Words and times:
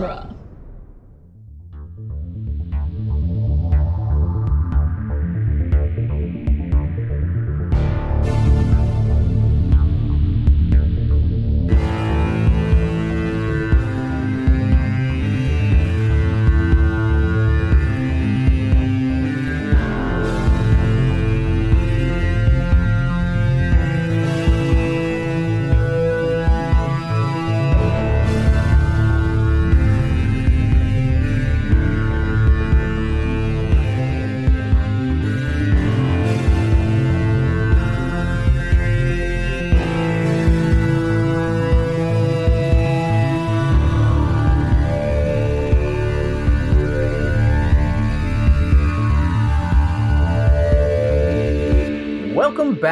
genre. 0.00 0.37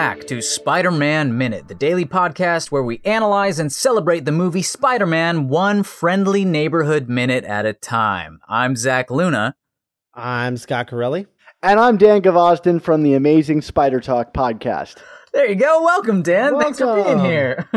Back 0.07 0.29
to 0.29 0.41
Spider 0.41 0.93
Man 0.93 1.37
Minute, 1.37 1.67
the 1.67 1.75
daily 1.75 2.05
podcast 2.05 2.71
where 2.71 2.85
we 2.85 3.01
analyze 3.05 3.59
and 3.59 3.73
celebrate 3.73 4.25
the 4.25 4.31
movie 4.31 4.63
Spider 4.63 5.05
Man 5.05 5.49
one 5.49 5.83
friendly 5.83 6.45
neighborhood 6.45 7.09
minute 7.09 7.43
at 7.43 7.67
a 7.67 7.73
time. 7.73 8.39
I'm 8.49 8.77
Zach 8.77 9.11
Luna. 9.11 9.57
I'm 10.15 10.59
Scott 10.59 10.87
Corelli. 10.87 11.27
And 11.61 11.81
I'm 11.81 11.97
Dan 11.97 12.23
Gvozden 12.23 12.81
from 12.81 13.03
the 13.03 13.15
Amazing 13.15 13.63
Spider 13.63 13.99
Talk 13.99 14.33
podcast. 14.33 14.99
There 15.33 15.49
you 15.49 15.57
go. 15.57 15.83
Welcome, 15.83 16.23
Dan. 16.23 16.57
Thanks 16.57 16.79
for 16.79 17.03
being 17.03 17.19
here. 17.19 17.69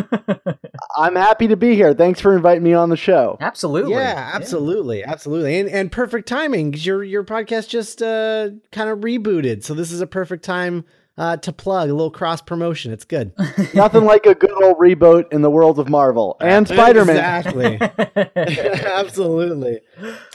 I'm 0.96 1.16
happy 1.16 1.48
to 1.48 1.58
be 1.58 1.74
here. 1.74 1.96
Thanks 1.96 2.22
for 2.22 2.36
inviting 2.36 2.64
me 2.64 2.74
on 2.74 2.90
the 2.90 2.96
show. 2.96 3.38
absolutely. 3.42 3.94
Yeah, 3.94 4.30
absolutely, 4.36 5.04
absolutely, 5.04 5.60
and 5.60 5.68
and 5.68 5.92
perfect 5.92 6.28
timing 6.28 6.70
because 6.70 6.86
your 6.86 7.04
your 7.04 7.24
podcast 7.24 7.70
just 7.70 8.04
uh, 8.04 8.50
kind 8.72 8.92
of 8.92 9.00
rebooted, 9.00 9.64
so 9.64 9.74
this 9.74 9.92
is 9.92 10.00
a 10.00 10.08
perfect 10.08 10.46
time 10.46 10.86
uh, 11.20 11.36
to 11.36 11.52
plug 11.52 11.90
a 11.90 11.94
little 11.94 12.10
cross 12.10 12.42
promotion. 12.42 12.94
It's 12.94 13.04
good. 13.04 13.34
Nothing 13.74 14.06
like 14.06 14.26
a 14.26 14.34
good 14.34 14.64
old 14.64 14.78
reboot 14.78 15.32
in 15.34 15.42
the 15.42 15.50
world 15.50 15.78
of 15.78 15.90
Marvel 15.90 16.38
and 16.40 16.68
Spider 16.68 17.04
Man. 17.04 17.18
exactly, 17.18 17.78
absolutely. 18.86 19.82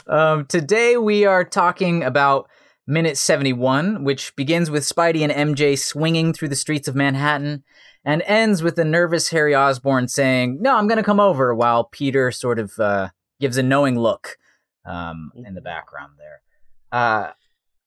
Um, 0.07 0.45
today 0.45 0.95
we 0.95 1.25
are 1.25 1.43
talking 1.43 2.03
about 2.03 2.47
minute 2.85 3.17
71, 3.17 4.03
which 4.03 4.35
begins 4.35 4.69
with 4.69 4.83
Spidey 4.83 5.27
and 5.27 5.57
MJ 5.57 5.77
swinging 5.77 6.33
through 6.33 6.49
the 6.49 6.55
streets 6.55 6.87
of 6.87 6.95
Manhattan 6.95 7.63
and 8.05 8.21
ends 8.27 8.61
with 8.61 8.75
the 8.75 8.85
nervous 8.85 9.29
Harry 9.29 9.55
Osborn 9.55 10.07
saying, 10.07 10.59
No, 10.61 10.75
I'm 10.77 10.87
going 10.87 10.97
to 10.97 11.03
come 11.03 11.19
over, 11.19 11.55
while 11.55 11.85
Peter 11.85 12.29
sort 12.29 12.59
of 12.59 12.79
uh, 12.79 13.09
gives 13.39 13.57
a 13.57 13.63
knowing 13.63 13.97
look 13.97 14.37
um, 14.85 15.31
in 15.35 15.55
the 15.55 15.61
background 15.61 16.13
there. 16.19 16.41
Uh, 16.91 17.23
th- 17.23 17.35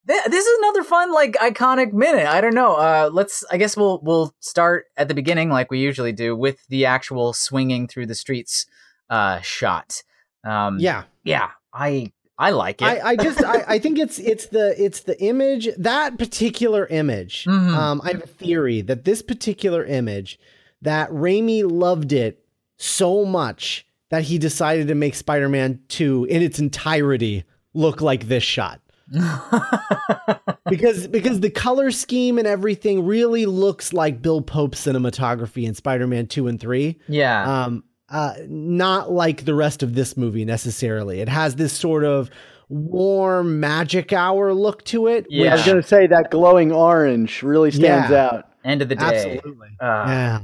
this 0.09 0.47
is 0.47 0.59
another 0.59 0.83
fun, 0.85 1.13
like 1.13 1.35
iconic 1.35 1.93
minute. 1.93 2.27
I 2.27 2.41
don't 2.41 2.55
know. 2.55 2.75
Uh, 2.77 3.11
let's. 3.13 3.45
I 3.51 3.57
guess 3.59 3.77
we'll 3.77 4.01
we'll 4.03 4.35
start 4.41 4.87
at 4.97 5.09
the 5.09 5.15
beginning, 5.15 5.51
like 5.51 5.71
we 5.71 5.79
usually 5.79 6.13
do, 6.13 6.35
with 6.35 6.67
the 6.69 6.87
actual 6.87 7.33
swinging 7.33 7.87
through 7.87 8.07
the 8.07 8.15
streets 8.15 8.67
uh, 9.11 9.41
shot. 9.41 10.03
Um, 10.45 10.79
Yeah, 10.81 11.05
yeah, 11.25 11.51
I 11.73 12.13
I 12.39 12.51
like 12.51 12.81
it. 12.81 12.87
I, 12.87 13.01
I 13.11 13.17
just 13.17 13.45
I, 13.45 13.65
I 13.69 13.79
think 13.79 13.99
it's 13.99 14.19
it's 14.19 14.47
the 14.47 14.75
it's 14.83 15.01
the 15.01 15.21
image 15.23 15.69
that 15.77 16.19
particular 16.19 16.87
image. 16.87 17.45
Mhm. 17.45 17.75
Um, 17.75 18.01
I 18.03 18.13
have 18.13 18.23
a 18.23 18.27
theory 18.27 18.81
that 18.83 19.05
this 19.05 19.23
particular 19.23 19.85
image 19.85 20.39
that 20.81 21.11
Raimi 21.11 21.69
loved 21.71 22.13
it 22.13 22.45
so 22.79 23.25
much 23.25 23.85
that 24.11 24.23
he 24.23 24.39
decided 24.39 24.89
to 24.89 24.95
make 24.95 25.15
Spider-Man 25.15 25.81
2 25.89 26.27
in 26.31 26.41
its 26.41 26.59
entirety 26.59 27.45
look 27.75 28.01
like 28.01 28.29
this 28.29 28.45
shot. 28.45 28.81
because 30.69 31.09
because 31.09 31.41
the 31.41 31.51
color 31.51 31.91
scheme 31.91 32.39
and 32.39 32.47
everything 32.47 33.07
really 33.07 33.47
looks 33.47 33.93
like 33.93 34.21
Bill 34.23 34.41
Pope's 34.43 34.85
cinematography 34.87 35.65
in 35.65 35.75
Spider-Man 35.75 36.27
2 36.27 36.47
and 36.49 36.61
3 36.61 36.99
yeah, 37.09 37.65
um 37.65 37.85
uh 38.11 38.35
not 38.49 39.11
like 39.11 39.45
the 39.45 39.55
rest 39.55 39.83
of 39.83 39.95
this 39.95 40.17
movie 40.17 40.45
necessarily 40.45 41.21
it 41.21 41.29
has 41.29 41.57
this 41.57 41.73
sort 41.73 42.05
of 42.05 42.31
warm 42.69 43.61
magic 43.61 44.13
hour 44.13 44.53
look 44.53 44.85
to 44.85 45.07
it 45.07 45.27
Yeah. 45.31 45.53
I 45.53 45.57
was 45.57 45.65
going 45.65 45.81
to 45.81 45.87
say 45.89 46.07
that 46.07 46.31
glowing 46.31 46.71
orange 46.73 47.43
really 47.43 47.71
stands 47.71 48.11
Yeah. 48.11 48.27
out. 48.27 48.45
end 48.65 48.83
of 48.83 48.89
the 48.91 48.95
day. 48.95 49.05
absolutely 49.05 49.69
Uh, 49.81 50.05
yeah 50.07 50.41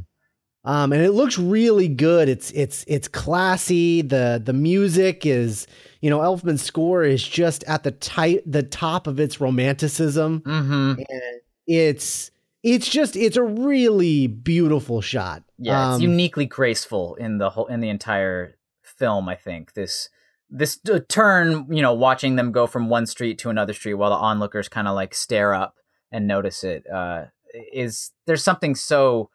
um 0.65 0.93
and 0.93 1.03
it 1.03 1.11
looks 1.13 1.39
really 1.39 1.89
good 1.89 2.29
it's 2.31 2.51
it's 2.53 2.85
it's 2.89 3.09
classy 3.09 4.01
the 4.03 4.41
the 4.43 4.55
music 4.55 5.27
is 5.27 5.67
you 6.05 6.11
know 6.11 6.19
elfman's 6.19 6.63
score 6.63 7.03
is 7.03 7.27
just 7.27 7.65
at 7.65 7.83
the 7.83 7.91
tight 7.91 8.43
the 8.45 8.63
top 8.63 9.07
of 9.07 9.19
its 9.19 9.41
romanticism 9.41 10.43
hmm 10.45 10.93
and 10.99 11.41
it's 11.67 12.31
it's 12.63 12.91
just 12.91 13.17
it's 13.17 13.39
a 13.39 13.43
really 13.43 14.27
beautiful 14.27 15.01
shot 15.01 15.43
Yeah, 15.59 15.95
it's 15.95 15.97
Um, 15.97 16.03
uniquely 16.03 16.45
graceful 16.45 17.15
in 17.15 17.39
the 17.39 17.49
whole 17.51 17.67
in 17.69 17.81
the 17.81 17.89
entire 17.89 18.57
film. 18.83 19.29
I 19.29 19.37
think 19.37 19.73
this 19.73 20.11
this 20.51 20.79
uh, 20.91 21.01
turn, 21.09 21.67
you 21.71 21.83
know, 21.83 21.95
watching 21.95 22.37
them 22.37 22.53
go 22.53 22.67
from 22.67 22.89
one 22.89 23.07
street 23.07 23.39
to 23.39 23.51
another 23.51 23.73
street 23.73 23.95
while 23.95 24.11
the 24.11 24.17
onlookers 24.17 24.69
kind 24.69 24.89
of 24.89 24.95
like 24.95 25.15
stare 25.15 25.55
up 25.55 25.75
and 26.13 26.27
notice 26.27 26.65
it 26.65 26.85
uh, 26.91 27.25
is 27.73 28.13
there's 28.27 28.45
something 28.45 28.75
so 28.75 29.31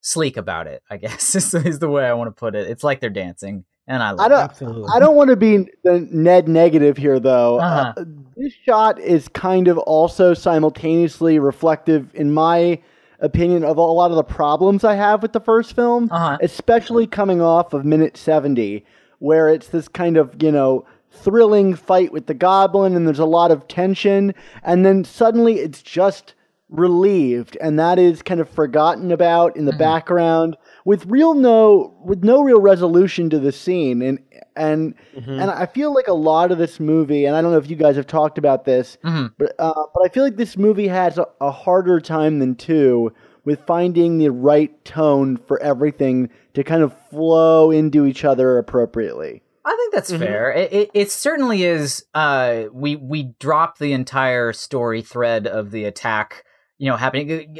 sleek 0.00 0.36
about 0.36 0.66
it. 0.66 0.82
I 0.90 0.96
guess 0.96 1.34
is, 1.40 1.54
is 1.54 1.78
the 1.80 1.90
way 1.90 2.06
I 2.06 2.14
want 2.14 2.28
to 2.28 2.38
put 2.38 2.54
it. 2.54 2.68
It's 2.68 2.84
like 2.84 3.00
they're 3.00 3.10
dancing, 3.10 3.64
and 3.86 4.02
I 4.02 4.12
I 4.12 4.28
don't. 4.28 4.32
absolutely 4.32 4.88
I 4.94 4.98
don't 4.98 5.16
want 5.16 5.30
to 5.30 5.36
be 5.36 5.68
the 5.82 6.06
Ned 6.10 6.48
negative 6.48 6.96
here, 6.96 7.20
though. 7.20 7.58
Uh-huh. 7.60 7.92
Uh, 7.96 8.04
this 8.36 8.52
shot 8.64 8.98
is 9.00 9.28
kind 9.28 9.68
of 9.68 9.78
also 9.78 10.34
simultaneously 10.34 11.38
reflective, 11.38 12.14
in 12.14 12.32
my 12.32 12.80
opinion, 13.20 13.64
of 13.64 13.76
a 13.76 13.80
lot 13.82 14.10
of 14.10 14.16
the 14.16 14.24
problems 14.24 14.84
I 14.84 14.94
have 14.94 15.22
with 15.22 15.32
the 15.32 15.40
first 15.40 15.74
film, 15.74 16.08
Uh-huh. 16.10 16.38
especially 16.42 17.06
coming 17.06 17.40
off 17.40 17.72
of 17.72 17.84
minute 17.84 18.16
70, 18.16 18.84
where 19.20 19.48
it's 19.48 19.68
this 19.68 19.88
kind 19.88 20.16
of, 20.16 20.42
you 20.42 20.50
know, 20.50 20.84
thrilling 21.10 21.74
fight 21.76 22.12
with 22.12 22.26
the 22.26 22.34
goblin 22.34 22.96
and 22.96 23.06
there's 23.06 23.20
a 23.20 23.24
lot 23.24 23.50
of 23.52 23.68
tension, 23.68 24.34
and 24.64 24.84
then 24.84 25.04
suddenly 25.04 25.60
it's 25.60 25.80
just 25.80 26.34
relieved 26.70 27.56
and 27.60 27.78
that 27.78 27.98
is 28.00 28.20
kind 28.22 28.40
of 28.40 28.48
forgotten 28.48 29.12
about 29.12 29.54
in 29.56 29.64
the 29.64 29.72
background 29.74 30.56
with 30.84 31.06
real 31.06 31.34
no 31.34 31.94
with 32.04 32.22
no 32.24 32.42
real 32.42 32.60
resolution 32.60 33.30
to 33.30 33.38
the 33.38 33.52
scene 33.52 34.02
and 34.02 34.18
and 34.56 34.94
Mhm. 35.16 35.40
and 35.42 35.50
I 35.50 35.66
feel 35.66 35.92
like 35.94 36.08
a 36.08 36.12
lot 36.14 36.52
of 36.52 36.58
this 36.58 36.78
movie 36.78 37.24
and 37.24 37.34
I 37.36 37.42
don't 37.42 37.52
know 37.52 37.58
if 37.58 37.70
you 37.70 37.76
guys 37.76 37.96
have 37.96 38.06
talked 38.06 38.38
about 38.38 38.64
this 38.64 38.98
Mhm. 39.04 39.32
but 39.38 39.54
uh, 39.58 39.72
but 39.94 40.04
I 40.04 40.08
feel 40.08 40.22
like 40.24 40.36
this 40.36 40.56
movie 40.56 40.88
has 40.88 41.18
a, 41.18 41.26
a 41.40 41.50
harder 41.50 42.00
time 42.00 42.38
than 42.38 42.54
two 42.54 43.12
with 43.44 43.60
finding 43.66 44.18
the 44.18 44.30
right 44.30 44.84
tone 44.84 45.36
for 45.36 45.60
everything 45.62 46.30
to 46.54 46.62
kind 46.64 46.82
of 46.82 46.92
flow 47.10 47.70
into 47.70 48.06
each 48.06 48.24
other 48.24 48.56
appropriately. 48.58 49.42
I 49.66 49.74
think 49.78 49.94
that's 49.94 50.12
Mhm. 50.12 50.18
fair. 50.18 50.52
It, 50.52 50.72
it, 50.72 50.90
it 50.94 51.10
certainly 51.10 51.64
is. 51.64 52.04
Uh, 52.14 52.64
we 52.72 52.96
we 52.96 53.34
drop 53.40 53.78
the 53.78 53.92
entire 53.92 54.52
story 54.52 55.00
thread 55.02 55.46
of 55.46 55.70
the 55.72 55.84
attack, 55.84 56.44
you 56.78 56.90
know, 56.90 56.96
happening. 56.96 57.56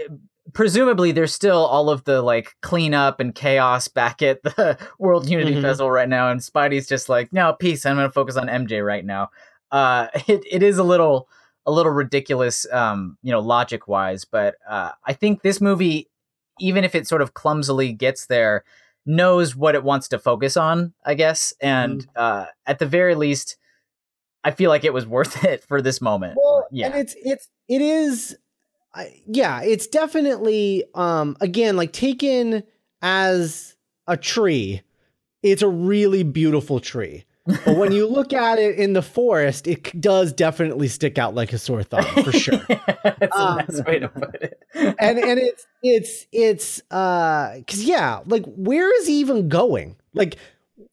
Presumably, 0.55 1.13
there's 1.13 1.35
still 1.35 1.65
all 1.67 1.91
of 1.91 2.05
the 2.05 2.23
like 2.23 2.55
cleanup 2.63 3.21
and 3.21 3.35
chaos 3.35 3.89
back 3.89 4.23
at 4.23 4.43
the 4.43 4.79
World 4.99 5.29
Unity 5.29 5.55
Mhm. 5.57 5.63
Festival 5.63 5.91
right 5.91 6.09
now, 6.09 6.31
and 6.31 6.41
Spidey's 6.41 6.87
just 6.89 7.09
like, 7.09 7.33
no, 7.33 7.53
peace. 7.53 7.85
I'm 7.85 7.97
going 7.97 8.09
to 8.09 8.13
focus 8.13 8.37
on 8.37 8.47
MJ 8.49 8.85
right 8.85 9.05
now. 9.05 9.31
Uh, 9.71 10.09
it 10.29 10.43
it 10.51 10.63
is 10.63 10.79
a 10.79 10.85
little 10.85 11.29
a 11.67 11.73
little 11.73 11.93
ridiculous, 11.93 12.67
um, 12.73 13.17
you 13.23 13.33
know, 13.33 13.41
logic 13.41 13.89
wise, 13.89 14.25
but 14.25 14.57
uh, 14.69 14.91
I 15.07 15.15
think 15.15 15.43
this 15.43 15.61
movie, 15.63 16.09
even 16.61 16.85
if 16.85 16.95
it 16.95 17.07
sort 17.09 17.23
of 17.23 17.33
clumsily 17.35 17.93
gets 17.93 18.27
there, 18.27 18.65
knows 19.07 19.57
what 19.57 19.75
it 19.75 19.83
wants 19.83 20.09
to 20.09 20.19
focus 20.19 20.57
on, 20.59 20.93
I 21.05 21.15
guess. 21.15 21.55
And 21.63 22.07
uh, 22.17 22.47
at 22.67 22.79
the 22.81 22.87
very 22.87 23.15
least, 23.15 23.57
I 24.45 24.51
feel 24.51 24.69
like 24.69 24.85
it 24.85 24.93
was 24.93 25.07
worth 25.07 25.43
it 25.53 25.65
for 25.65 25.81
this 25.81 26.01
moment. 26.03 26.37
Well, 26.37 26.67
yeah. 26.71 26.87
and 26.87 26.95
it's 26.97 27.17
it's 27.25 27.49
it 27.67 27.81
is, 27.81 28.37
I 28.95 29.21
yeah, 29.27 29.63
it's 29.63 29.87
definitely 29.87 30.85
um 30.95 31.37
again 31.41 31.77
like 31.77 31.93
taken 31.93 32.63
as 33.03 33.77
a 34.07 34.17
tree. 34.17 34.83
It's 35.43 35.63
a 35.63 35.69
really 35.69 36.23
beautiful 36.23 36.81
tree, 36.81 37.25
but 37.47 37.77
when 37.77 37.93
you 37.93 38.07
look 38.11 38.33
at 38.33 38.59
it 38.59 38.77
in 38.79 38.95
the 38.95 39.03
forest, 39.03 39.67
it 39.67 40.01
does 40.01 40.33
definitely 40.33 40.89
stick 40.89 41.19
out 41.19 41.35
like 41.35 41.53
a 41.53 41.59
sore 41.59 41.83
thumb 41.83 42.05
for 42.25 42.33
sure. 42.45 42.57
That's 42.67 43.37
Um, 43.37 43.57
the 43.59 43.65
best 43.69 43.87
way 43.87 43.99
to 43.99 44.09
put 44.09 44.35
it. 44.37 44.63
and 44.75 45.19
and 45.19 45.39
it's 45.41 45.67
it's 45.83 46.27
it's 46.33 46.83
uh 46.91 47.57
because 47.59 47.85
yeah, 47.85 48.21
like 48.27 48.45
where 48.47 48.95
is 49.01 49.07
he 49.07 49.21
even 49.21 49.49
going? 49.49 49.97
Like 50.15 50.37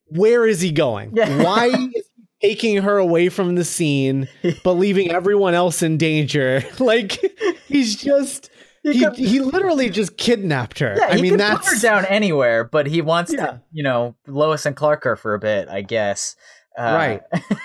where 0.07 0.45
is 0.45 0.59
he 0.59 0.71
going? 0.71 1.15
Yeah. 1.15 1.43
Why 1.43 1.67
is 1.95 2.09
taking 2.41 2.77
her 2.81 2.97
away 2.97 3.29
from 3.29 3.55
the 3.55 3.63
scene, 3.65 4.27
but 4.63 4.73
leaving 4.73 5.11
everyone 5.11 5.53
else 5.53 5.81
in 5.81 5.97
danger. 5.97 6.63
Like 6.79 7.19
he's 7.67 7.95
just 7.95 8.49
He 8.83 8.93
he, 8.93 8.99
could- 9.05 9.15
he 9.17 9.39
literally 9.39 9.89
just 9.89 10.17
kidnapped 10.17 10.79
her. 10.79 10.95
Yeah, 10.97 11.07
I 11.07 11.15
he 11.17 11.21
mean 11.21 11.31
could 11.31 11.39
that's 11.41 11.67
put 11.69 11.75
her 11.75 11.81
down 11.81 12.05
anywhere, 12.05 12.63
but 12.63 12.87
he 12.87 13.01
wants 13.01 13.31
Yeah. 13.33 13.45
to, 13.45 13.61
you 13.71 13.83
know, 13.83 14.15
Lois 14.27 14.65
and 14.65 14.75
Clark 14.75 15.03
her 15.03 15.15
for 15.15 15.33
a 15.35 15.39
bit, 15.39 15.67
I 15.69 15.81
guess. 15.81 16.35
Uh, 16.77 17.19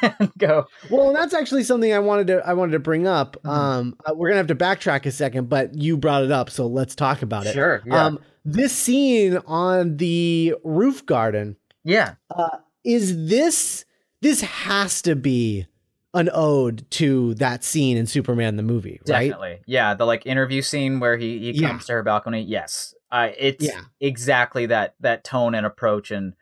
Right. 0.08 0.28
go. 0.38 0.67
Well, 0.90 1.08
and 1.08 1.17
that's 1.17 1.32
actually 1.32 1.62
something 1.62 1.93
I 1.93 2.00
wanted 2.00 2.26
to 2.26 2.43
I 2.46 2.52
wanted 2.55 2.73
to 2.73 2.78
bring 2.81 3.06
up. 3.06 3.37
Mhm. 3.44 3.49
Um, 3.50 3.96
uh, 4.05 4.12
we're 4.14 4.28
gonna 4.28 4.38
have 4.38 4.49
to 4.49 4.55
backtrack 4.55 5.06
a 5.06 5.11
second, 5.12 5.49
but 5.49 5.75
you 5.75 5.96
brought 5.96 6.25
it 6.25 6.32
up, 6.32 6.50
so 6.50 6.67
let's 6.67 6.94
talk 6.94 7.23
about 7.23 7.46
it. 7.46 7.55
Sure. 7.55 7.82
Yeah. 7.87 8.05
Um, 8.05 8.19
this 8.44 8.73
scene 8.73 9.38
on 9.46 9.96
the 9.96 10.55
roof 10.62 11.06
garden 11.06 11.56
yeah. 11.84 12.14
uh, 12.37 12.58
is 12.84 13.28
this 13.28 13.84
this 14.26 14.40
has 14.40 15.00
to 15.02 15.14
be 15.14 15.67
an 16.14 16.28
ode 16.32 16.84
to 16.90 17.34
that 17.34 17.62
scene 17.62 17.96
in 17.96 18.06
Superman 18.06 18.56
the 18.56 18.62
movie, 18.62 18.99
right? 19.06 19.28
Definitely. 19.28 19.61
Yeah. 19.67 19.94
The 19.94 20.05
like 20.05 20.26
interview 20.26 20.62
scene 20.62 20.99
where 20.99 21.17
he, 21.17 21.38
he 21.38 21.50
Yeah. 21.61 21.69
comes 21.69 21.87
to 21.87 21.93
her 21.93 22.02
balcony. 22.02 22.43
Yes. 22.43 22.93
I 23.11 23.28
it's 23.38 23.64
Yeah. 23.64 23.82
exactly 24.00 24.67
that 24.67 24.94
that 25.00 25.23
tone 25.23 25.55
and 25.55 25.64
approach. 25.64 26.11
And 26.11 26.34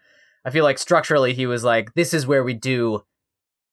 I 0.46 0.50
feel 0.50 0.64
like 0.64 0.78
structurally 0.78 1.34
he 1.34 1.44
was 1.46 1.62
like, 1.64 1.92
this 1.94 2.14
is 2.14 2.26
where 2.26 2.42
we 2.42 2.54
do 2.54 3.04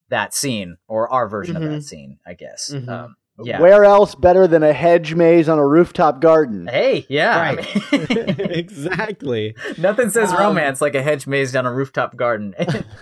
that 0.09 0.33
scene 0.33 0.77
or 0.87 1.07
our 1.09 1.29
version 1.29 1.55
of 1.55 1.63
Mhm. 1.63 1.69
that 1.75 1.83
scene, 1.83 2.19
I 2.25 2.33
guess. 2.33 2.69
Mhm. 2.73 2.89
Um, 2.89 3.15
yeah. 3.45 3.59
Where 3.61 3.83
else 3.83 4.15
better 4.15 4.47
than 4.47 4.63
a 4.63 4.73
hedge 4.73 5.15
maze 5.15 5.47
on 5.49 5.59
a 5.59 5.65
rooftop 5.67 6.21
garden? 6.21 6.67
Hey, 6.67 7.05
yeah. 7.09 7.37
I 7.37 7.55
Right. 7.55 7.91
mean- 8.09 8.35
exactly. 8.51 9.55
Nothing 9.77 10.09
says 10.09 10.31
Um, 10.31 10.37
romance 10.37 10.81
like 10.81 10.95
a 10.95 11.01
hedge 11.01 11.27
maze 11.27 11.51
down 11.51 11.65
a 11.65 11.73
rooftop 11.73 12.15
garden. 12.15 12.55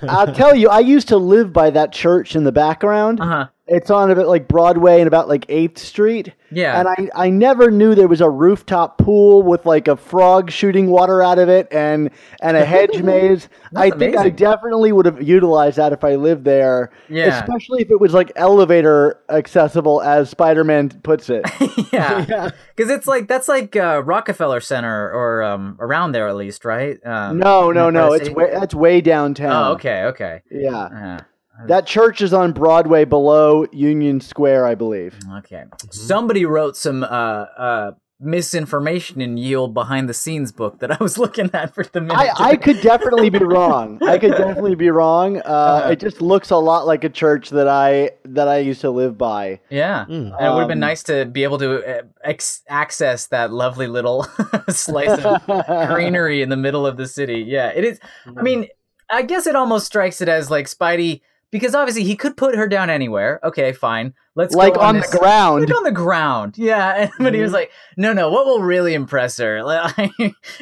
I'll 0.04 0.34
tell 0.34 0.56
you, 0.56 0.70
I 0.70 0.80
used 0.80 1.08
to 1.10 1.18
live 1.18 1.54
by 1.54 1.70
that 1.72 1.92
church 1.92 2.36
in 2.36 2.44
the 2.44 2.52
background. 2.52 3.20
uh 3.20 3.26
huh. 3.26 3.48
It's 3.70 3.92
on 3.92 4.10
about 4.10 4.28
like 4.28 4.48
Broadway 4.48 5.00
and 5.00 5.08
about 5.08 5.28
like 5.28 5.46
8th 5.48 5.78
Street. 5.78 6.34
Yeah. 6.52 6.80
And 6.80 6.88
I, 6.88 7.26
I 7.28 7.30
never 7.30 7.70
knew 7.70 7.94
there 7.94 8.08
was 8.08 8.22
a 8.22 8.30
rooftop 8.30 8.98
pool 8.98 9.44
with 9.44 9.66
like 9.66 9.88
a 9.88 9.96
frog 9.96 10.50
shooting 10.50 10.90
water 10.90 11.22
out 11.22 11.38
of 11.38 11.50
it 11.50 11.68
and 11.72 12.10
and 12.42 12.58
a 12.58 12.66
hedge 12.66 13.02
maze. 13.04 13.48
I 13.76 13.92
think 13.92 14.18
I 14.18 14.30
definitely 14.30 14.92
would 14.92 15.06
have 15.06 15.22
utilized 15.22 15.78
that 15.78 15.94
if 15.94 16.04
I 16.04 16.16
lived 16.16 16.46
there. 16.46 16.92
Yeah. 17.10 17.40
Especially 17.40 17.84
if 17.84 17.92
it 17.92 18.00
was 18.00 18.14
like 18.14 18.32
elevator 18.36 19.22
accessible, 19.30 20.02
as 20.02 20.30
Spider 20.30 20.64
Man 20.64 20.90
puts 20.90 21.30
it. 21.30 21.46
yeah. 21.94 22.26
Yeah. 22.30 22.50
Because 22.76 22.92
it's 22.92 23.08
like 23.08 23.28
that's 23.28 23.48
like 23.48 23.76
uh, 23.76 24.04
Rockefeller 24.04 24.62
Center 24.62 25.12
or 25.12 25.42
um, 25.44 25.78
around 25.80 26.12
there 26.12 26.28
at 26.28 26.36
least, 26.36 26.64
right? 26.64 27.04
Um, 27.06 27.40
no, 27.40 27.72
no, 27.72 27.90
no. 27.90 28.14
It's 28.14 28.30
way, 28.30 28.50
that's 28.52 28.74
way 28.74 29.02
downtown. 29.02 29.52
Oh, 29.52 29.72
okay, 29.74 30.04
okay. 30.06 30.42
Yeah. 30.50 30.78
Uh, 30.78 31.20
That 31.68 31.86
church 31.86 32.22
is 32.22 32.34
on 32.34 32.52
Broadway 32.54 33.06
below 33.06 33.66
Union 33.72 34.22
Square, 34.22 34.66
I 34.66 34.76
believe. 34.76 35.18
okay. 35.40 35.66
Somebody 35.92 36.46
wrote 36.46 36.78
some 36.78 37.04
uh, 37.04 37.08
uh, 37.08 37.92
misinformation 38.22 39.22
in 39.22 39.38
Yield 39.38 39.74
behind 39.74 40.08
the 40.10 40.14
scenes 40.14 40.52
book 40.52 40.80
that 40.80 40.92
I 40.92 40.98
was 41.02 41.18
looking 41.18 41.50
at 41.54 41.74
for 41.74 41.84
the 41.84 42.02
minute. 42.02 42.18
I, 42.18 42.52
I 42.52 42.56
could 42.56 42.82
definitely 42.82 43.30
be 43.30 43.40
wrong. 43.40 43.98
I 44.04 44.18
could 44.18 44.32
definitely 44.32 44.76
be 44.76 44.90
wrong. 44.90 45.38
Uh, 45.38 45.42
Uh-huh. 45.44 45.90
it 45.92 46.00
just 46.00 46.22
looks 46.22 46.50
a 46.52 46.58
lot 46.58 46.86
like 46.86 47.04
a 47.04 47.10
church 47.10 47.50
that 47.52 47.68
I 47.68 48.12
that 48.26 48.48
I 48.48 48.58
used 48.60 48.82
to 48.82 48.90
live 48.92 49.18
by. 49.18 49.60
yeah. 49.70 50.06
Mm. 50.10 50.36
And 50.38 50.46
it 50.46 50.50
would 50.54 50.60
have 50.60 50.68
been 50.68 50.78
Um, 50.84 50.90
nice 50.90 51.04
to 51.04 51.26
be 51.26 51.44
able 51.44 51.58
to 51.60 52.00
uh, 52.00 52.02
ex- 52.24 52.62
access 52.70 53.28
that 53.28 53.52
lovely 53.52 53.88
little 53.88 54.24
slice 54.70 55.24
of 55.24 55.46
greenery 55.94 56.42
in 56.42 56.50
the 56.50 56.58
middle 56.58 56.86
of 56.86 56.98
the 56.98 57.08
city. 57.08 57.44
Yeah, 57.48 57.70
it 57.70 57.84
is. 57.84 58.00
I 58.38 58.42
mean, 58.42 58.68
I 59.12 59.22
guess 59.24 59.48
it 59.48 59.56
almost 59.56 59.86
strikes 59.88 60.22
it 60.22 60.30
as 60.30 60.50
like 60.52 60.68
Spidey 60.68 61.22
because 61.52 61.74
obviously 61.76 62.04
he 62.04 62.16
could 62.16 62.38
put 62.38 62.56
her 62.56 62.68
down 62.68 62.90
anywhere. 62.90 63.40
Okay, 63.44 63.74
fine. 63.74 64.14
Let's 64.36 64.56
like 64.56 64.76
go 64.76 64.82
on 64.82 64.96
this- 64.96 65.10
the 65.10 65.18
ground. 65.18 65.66
Like 65.66 65.76
on 65.76 65.84
the 65.84 65.92
ground, 65.92 66.58
yeah. 66.58 66.94
And, 67.10 67.12
but 67.20 67.34
he 67.34 67.42
was 67.42 67.52
like, 67.52 67.72
"No, 67.98 68.14
no. 68.14 68.30
What 68.30 68.46
will 68.46 68.62
really 68.62 68.94
impress 68.94 69.38
her 69.38 69.64
like, 69.64 70.12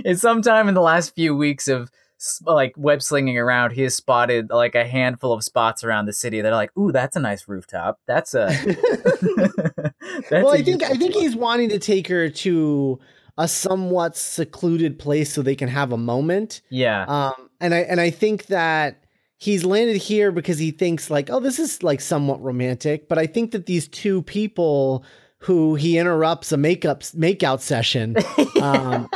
is 0.03 0.21
sometime 0.21 0.67
in 0.67 0.73
the 0.73 0.81
last 0.81 1.15
few 1.15 1.35
weeks 1.35 1.67
of 1.67 1.91
like 2.45 2.73
web 2.77 3.01
slinging 3.01 3.37
around, 3.37 3.71
he 3.71 3.83
has 3.83 3.95
spotted 3.95 4.49
like 4.49 4.75
a 4.75 4.85
handful 4.85 5.33
of 5.33 5.43
spots 5.43 5.83
around 5.83 6.05
the 6.05 6.13
city 6.13 6.41
that 6.41 6.51
are 6.51 6.55
like, 6.55 6.75
ooh, 6.77 6.91
that's 6.91 7.15
a 7.15 7.19
nice 7.19 7.47
rooftop. 7.47 7.99
That's 8.07 8.33
a. 8.33 8.47
that's 9.35 10.31
well, 10.31 10.51
a 10.51 10.57
I 10.57 10.63
think 10.63 10.83
I 10.83 10.95
think 10.95 11.13
spot." 11.13 11.23
he's 11.23 11.35
wanting 11.35 11.69
to 11.69 11.79
take 11.79 12.07
her 12.07 12.29
to 12.29 12.99
a 13.37 13.47
somewhat 13.47 14.17
secluded 14.17 14.97
place 14.97 15.31
so 15.31 15.41
they 15.41 15.55
can 15.55 15.69
have 15.69 15.91
a 15.91 15.97
moment. 15.97 16.61
Yeah. 16.69 17.05
Um, 17.05 17.49
and 17.59 17.73
I 17.73 17.79
and 17.79 18.01
I 18.01 18.09
think 18.09 18.47
that 18.47 19.03
he's 19.37 19.63
landed 19.63 19.97
here 19.97 20.31
because 20.31 20.59
he 20.59 20.71
thinks 20.71 21.09
like, 21.09 21.29
oh, 21.29 21.39
this 21.39 21.59
is 21.59 21.83
like 21.83 22.01
somewhat 22.01 22.41
romantic. 22.41 23.07
But 23.07 23.17
I 23.17 23.27
think 23.27 23.51
that 23.51 23.65
these 23.65 23.87
two 23.87 24.23
people 24.23 25.05
who 25.39 25.75
he 25.75 25.97
interrupts 25.97 26.51
a 26.51 26.57
makeup 26.57 27.01
makeout 27.01 27.61
session 27.61 28.15
um, 28.61 29.07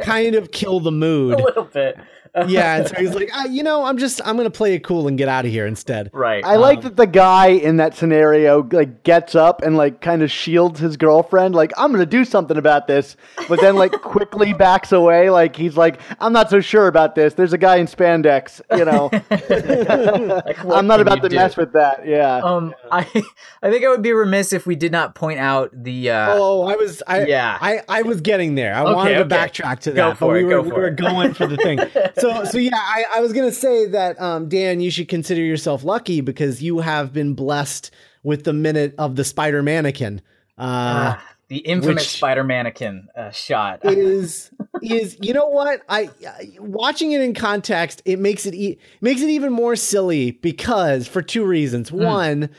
kind 0.00 0.34
of 0.34 0.52
kill 0.52 0.80
the 0.80 0.92
mood 0.92 1.40
a 1.40 1.42
little 1.42 1.64
bit. 1.64 1.98
Yeah, 2.46 2.76
and 2.76 2.88
so 2.88 2.94
he's 2.96 3.14
like, 3.14 3.30
ah, 3.34 3.44
you 3.46 3.62
know, 3.62 3.84
I'm 3.84 3.98
just 3.98 4.20
I'm 4.24 4.36
gonna 4.36 4.50
play 4.50 4.74
it 4.74 4.80
cool 4.84 5.08
and 5.08 5.16
get 5.18 5.28
out 5.28 5.44
of 5.44 5.50
here 5.50 5.66
instead. 5.66 6.10
right. 6.12 6.44
I 6.44 6.56
like 6.56 6.78
Um, 6.78 6.84
that 6.84 6.96
the 6.96 7.06
guy 7.06 7.48
in 7.48 7.76
that 7.78 7.96
scenario 7.96 8.66
like 8.72 9.02
gets 9.02 9.34
up 9.34 9.62
and 9.62 9.76
like 9.76 10.00
kind 10.00 10.22
of 10.22 10.30
shields 10.30 10.80
his 10.80 10.96
girlfriend, 10.96 11.54
like 11.54 11.72
I'm 11.76 11.90
gonna 11.92 12.06
do 12.06 12.24
something 12.24 12.56
about 12.56 12.86
this, 12.86 13.16
but 13.48 13.60
then 13.60 13.76
like 13.76 13.92
quickly 14.02 14.52
backs 14.52 14.92
away, 14.92 15.30
like 15.30 15.56
he's 15.56 15.76
like 15.76 16.00
I'm 16.20 16.32
not 16.32 16.50
so 16.50 16.60
sure 16.60 16.86
about 16.86 17.14
this. 17.14 17.34
There's 17.34 17.52
a 17.52 17.58
guy 17.58 17.76
in 17.76 17.86
spandex, 17.86 18.60
you 18.76 18.84
know. 18.84 19.10
Like, 20.40 20.64
I'm 20.64 20.86
not 20.86 21.00
about 21.00 21.22
to 21.22 21.28
do? 21.28 21.36
mess 21.36 21.56
with 21.56 21.72
that. 21.72 22.06
Yeah. 22.06 22.36
Um, 22.36 22.74
I 22.90 23.00
I 23.62 23.70
think 23.70 23.84
I 23.84 23.88
would 23.88 24.02
be 24.02 24.12
remiss 24.12 24.52
if 24.52 24.66
we 24.66 24.76
did 24.76 24.92
not 24.92 25.14
point 25.14 25.38
out 25.40 25.70
the. 25.72 26.10
Uh, 26.10 26.34
Oh, 26.36 26.62
I 26.66 26.76
was 26.76 27.02
I 27.06 27.24
Yeah. 27.26 27.58
I, 27.60 27.80
I 27.88 28.02
was 28.02 28.20
getting 28.20 28.54
there. 28.54 28.74
I 28.74 28.82
Okay, 28.82 28.92
wanted 28.94 29.14
to 29.14 29.20
okay. 29.20 29.36
backtrack 29.36 29.80
to 29.80 29.90
that, 29.92 29.96
Go 29.96 30.08
but 30.10 30.16
for 30.18 30.32
we 30.34 30.40
it, 30.40 30.44
were 30.44 30.50
go 30.50 30.62
we 30.62 30.68
for 30.70 30.76
were 30.76 30.86
it. 30.88 30.96
going 30.96 31.34
for 31.34 31.46
the 31.46 31.56
thing. 31.56 31.78
So 32.20 32.44
so 32.44 32.58
yeah, 32.58 32.70
I, 32.76 33.04
I 33.16 33.20
was 33.20 33.32
gonna 33.32 33.52
say 33.52 33.86
that 33.86 34.20
um, 34.20 34.48
Dan, 34.48 34.80
you 34.80 34.90
should 34.90 35.08
consider 35.08 35.40
yourself 35.42 35.84
lucky 35.84 36.20
because 36.20 36.62
you 36.62 36.78
have 36.80 37.12
been 37.12 37.34
blessed 37.34 37.90
with 38.22 38.44
the 38.44 38.52
minute 38.52 38.94
of 38.98 39.16
the 39.16 39.24
Spider 39.24 39.62
Mannequin. 39.62 40.20
Uh, 40.58 41.16
ah, 41.16 41.26
the 41.48 41.58
infamous 41.58 42.08
Spider 42.08 42.44
Mannequin 42.44 43.08
uh, 43.16 43.30
shot. 43.30 43.80
is 43.84 44.50
is 44.82 45.16
you 45.20 45.32
know 45.32 45.48
what 45.48 45.82
I 45.88 46.10
watching 46.58 47.12
it 47.12 47.20
in 47.22 47.34
context 47.34 48.02
it 48.04 48.18
makes 48.18 48.46
it 48.46 48.54
e- 48.54 48.78
makes 49.00 49.20
it 49.22 49.30
even 49.30 49.52
more 49.52 49.76
silly 49.76 50.32
because 50.32 51.08
for 51.08 51.22
two 51.22 51.44
reasons. 51.44 51.88
Hmm. 51.88 52.02
One, 52.04 52.50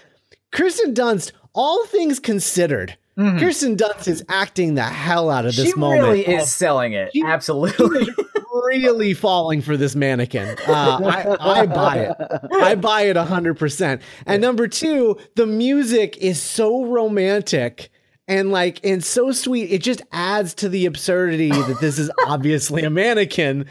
Kirsten 0.51 0.93
Dunst, 0.93 1.31
all 1.53 1.85
things 1.85 2.19
considered, 2.19 2.97
Mhm. 3.17 3.39
Kirsten 3.39 3.75
Dunst 3.77 4.07
is 4.07 4.24
acting 4.29 4.75
the 4.75 4.83
hell 4.83 5.29
out 5.29 5.45
of 5.45 5.55
this 5.55 5.67
she 5.67 5.74
moment. 5.75 6.01
really 6.03 6.25
is 6.25 6.51
selling 6.51 6.93
it. 6.93 7.12
She- 7.13 7.24
Absolutely. 7.24 8.07
really 8.51 9.13
falling 9.13 9.62
for 9.62 9.77
this 9.77 9.96
mannequin. 9.96 10.55
Uh, 10.67 11.00
I, 11.03 11.62
I 11.62 11.65
buy 11.65 11.98
it. 11.98 12.17
I 12.53 12.75
buy 12.75 13.03
it 13.03 13.15
100%. 13.15 14.01
And 14.25 14.41
number 14.41 14.67
two, 14.67 15.17
the 15.36 15.46
music 15.46 16.17
is 16.17 16.41
so 16.41 16.86
romantic 16.86 17.91
and 18.31 18.51
like 18.51 18.79
and 18.83 19.03
so 19.03 19.31
sweet. 19.31 19.71
It 19.71 19.81
just 19.81 20.01
adds 20.11 20.53
to 20.55 20.69
the 20.69 20.85
absurdity 20.85 21.50
that 21.50 21.77
this 21.81 22.00
is 22.00 22.09
obviously 22.27 22.83
a 22.83 22.89
mannequin. 22.89 23.65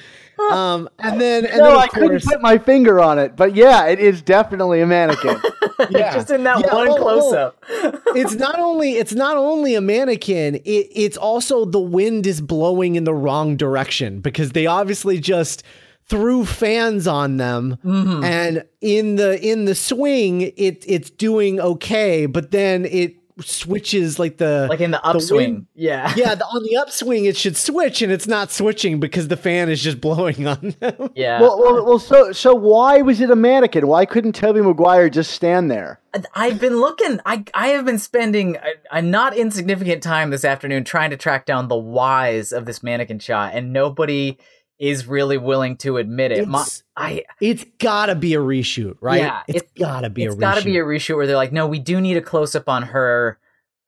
Um, 0.51 0.89
and 0.99 1.21
then 1.21 1.45
and 1.45 1.59
no, 1.59 1.65
then 1.65 1.77
I 1.77 1.85
of 1.85 1.91
couldn't 1.91 2.25
put 2.25 2.41
my 2.41 2.57
finger 2.59 2.99
on 3.01 3.19
it, 3.19 3.37
but 3.37 3.55
yeah, 3.55 3.87
it 3.87 3.99
is 4.01 4.23
definitely 4.23 4.81
a 4.81 4.87
mannequin. 4.87 5.39
yeah. 5.91 6.15
Just 6.15 6.31
in 6.31 6.45
that 6.45 6.61
Yeah, 6.61 6.75
one 6.75 6.89
oh, 6.89 6.97
oh. 6.97 7.03
close 7.03 7.33
up. 7.35 7.65
it's 8.17 8.35
not 8.35 8.59
only 8.59 8.93
it's 8.93 9.13
not 9.15 9.37
only 9.37 9.75
a 9.75 9.81
mannequin 9.81 10.57
it, 10.57 10.89
it's 10.95 11.17
also 11.17 11.65
the 11.65 11.81
wind 11.81 12.27
is 12.27 12.41
blowing 12.41 12.97
in 12.97 13.05
the 13.05 13.15
wrong 13.15 13.57
direction 13.57 14.21
because 14.21 14.53
they 14.53 14.67
obviously 14.67 15.19
just 15.21 15.63
threw 16.07 16.45
fans 16.45 17.07
on 17.07 17.37
them 17.37 17.79
Mm-hmm. 17.85 18.25
and 18.25 18.65
in 18.81 19.17
the 19.17 19.41
in 19.47 19.65
the 19.67 19.75
swing 19.75 20.41
it 20.43 20.85
it's 20.87 21.09
doing 21.11 21.61
okay 21.61 22.27
but 22.27 22.51
then 22.51 22.85
it 22.87 23.17
switches 23.43 24.19
like 24.19 24.37
the 24.39 24.67
like 24.69 24.81
in 24.81 24.91
the 24.91 25.01
wind- 25.05 25.17
upswing. 25.17 25.67
yeah. 25.75 26.13
yeah 26.17 26.35
the, 26.35 26.45
on 26.47 26.63
the 26.63 26.77
upswing 26.77 27.25
it 27.25 27.37
should 27.37 27.57
switch 27.57 28.03
and 28.03 28.13
it's 28.13 28.27
not 28.27 28.51
switching 28.51 29.01
because 29.01 29.29
the 29.29 29.37
fan 29.37 29.69
is 29.69 29.83
just 29.83 30.01
blowing 30.01 30.47
on 30.47 30.75
them 30.81 31.11
Yeah. 31.15 31.41
well, 31.41 31.59
well, 31.61 31.85
well, 31.85 31.99
so 31.99 32.33
so 32.33 32.55
why 32.55 33.03
was 33.03 33.21
it 33.21 33.31
a 33.31 33.37
mannequin? 33.37 33.87
Why 33.87 34.05
couldn't 34.07 34.33
Tobey 34.35 34.61
Maguire 34.61 35.09
just 35.11 35.33
stand 35.33 35.71
there? 35.71 36.01
I've 36.35 36.61
been 36.61 36.81
looking. 36.81 37.21
I 37.25 37.45
I 37.55 37.69
have 37.69 37.85
been 37.85 37.99
spending 37.99 38.57
a, 38.57 38.99
a 38.99 39.03
not 39.03 39.37
insignificant 39.37 40.03
time 40.03 40.31
this 40.31 40.45
afternoon 40.45 40.83
trying 40.85 41.11
to 41.11 41.17
track 41.17 41.47
down 41.47 41.69
the 41.69 41.77
whys 41.77 42.53
of 42.53 42.65
this 42.67 42.83
mannequin 42.83 43.21
shot, 43.21 43.53
and 43.55 43.73
nobody 43.73 44.37
is 44.81 45.07
really 45.07 45.37
willing 45.39 45.77
to 45.77 45.99
admit 45.99 46.33
it. 46.33 46.49
My, 46.49 46.65
I 46.97 47.25
it's 47.41 47.65
gotta 47.79 48.15
be 48.17 48.35
a 48.35 48.39
reshoot 48.39 48.97
right 49.01 49.21
Yeah, 49.21 49.43
it's 49.47 49.59
it- 49.63 49.79
gotta 49.79 50.11
be 50.11 50.25
it's 50.25 50.35
a 50.35 50.39
got 50.39 50.55
to 50.55 50.61
reshoot 50.63 50.65
be 50.65 50.79
a 50.79 50.83
reshoot 50.85 51.17
where 51.17 51.27
they're 51.27 51.37
like, 51.37 51.53
no, 51.53 51.67
we 51.69 51.79
do 51.79 52.01
need 52.01 52.17
a 52.17 52.23
close 52.23 52.55
up 52.55 52.69
on 52.69 52.83
her, 52.85 53.39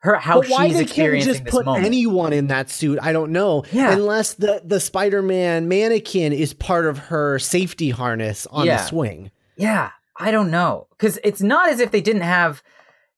her 0.01 0.17
how 0.17 0.41
but 0.43 0.51
why 0.51 0.69
she's 0.69 0.77
they 0.77 0.85
can't 0.85 1.23
just 1.23 1.45
put 1.47 1.65
moment. 1.65 1.87
anyone 1.87 2.33
in 2.35 2.49
that 2.49 2.69
suit? 2.71 2.99
I 3.01 3.13
don't 3.13 3.33
know. 3.33 3.65
Yeah. 3.73 3.93
Unless 3.93 4.35
the 4.35 4.61
the 4.65 4.81
Spider 4.81 5.23
Man 5.23 5.67
mannequin 5.67 6.33
is 6.35 6.53
part 6.53 6.85
of 6.87 6.99
her 6.99 7.39
safety 7.39 7.91
harness 7.91 8.47
on 8.49 8.67
Yeah. 8.67 8.77
the 8.77 8.83
swing. 8.85 9.31
yeah, 9.57 9.91
I 10.19 10.31
don't 10.31 10.51
know 10.51 10.89
because 10.91 11.19
it's 11.25 11.41
not 11.41 11.71
as 11.71 11.81
if 11.81 11.91
they 11.91 12.01
didn't 12.03 12.23
have, 12.23 12.63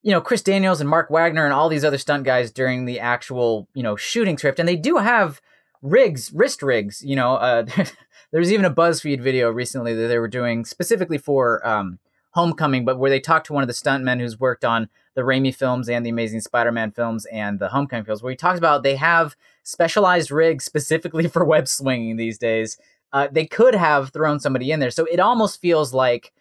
you 0.02 0.12
know, 0.12 0.20
Chris 0.20 0.42
Daniels 0.42 0.80
and 0.80 0.88
Mark 0.88 1.10
Wagner 1.10 1.44
and 1.44 1.52
all 1.52 1.68
these 1.68 1.84
other 1.84 1.98
stunt 1.98 2.22
guys 2.24 2.52
during 2.52 2.84
the 2.84 3.00
actual, 3.00 3.66
you 3.74 3.82
know, 3.82 3.96
shooting 3.96 4.38
script, 4.38 4.60
and 4.60 4.68
they 4.68 4.76
do 4.76 4.98
have 4.98 5.40
rigs, 5.84 6.32
wrist 6.32 6.62
rigs. 6.62 7.02
You 7.04 7.14
know, 7.14 7.34
uh, 7.34 7.66
there's 8.32 8.52
even 8.52 8.64
a 8.64 8.74
BuzzFeed 8.74 9.20
video 9.20 9.50
recently 9.50 9.94
that 9.94 10.08
they 10.08 10.18
were 10.18 10.28
doing 10.28 10.64
specifically 10.64 11.18
for 11.18 11.64
um, 11.66 11.98
Homecoming, 12.30 12.84
but 12.84 12.98
where 12.98 13.10
they 13.10 13.20
talked 13.20 13.46
to 13.46 13.52
one 13.52 13.62
of 13.62 13.68
the 13.68 13.74
stuntmen 13.74 14.18
who's 14.18 14.40
worked 14.40 14.64
on 14.64 14.88
the 15.14 15.22
Raimi 15.22 15.54
films 15.54 15.88
and 15.88 16.04
the 16.04 16.10
Amazing 16.10 16.40
Spider-Man 16.40 16.90
films 16.90 17.26
and 17.26 17.60
the 17.60 17.68
Homecoming 17.68 18.04
films, 18.04 18.22
where 18.22 18.30
he 18.30 18.36
talks 18.36 18.58
about 18.58 18.82
they 18.82 18.96
have 18.96 19.36
specialized 19.62 20.32
rigs 20.32 20.64
specifically 20.64 21.28
for 21.28 21.44
web 21.44 21.68
swinging 21.68 22.16
these 22.16 22.38
days. 22.38 22.76
Uh, 23.12 23.28
they 23.30 23.46
could 23.46 23.76
have 23.76 24.10
thrown 24.12 24.40
somebody 24.40 24.72
in 24.72 24.80
there, 24.80 24.90
so 24.90 25.04
it 25.04 25.20
almost 25.20 25.60
feels 25.60 25.94
like 25.94 26.32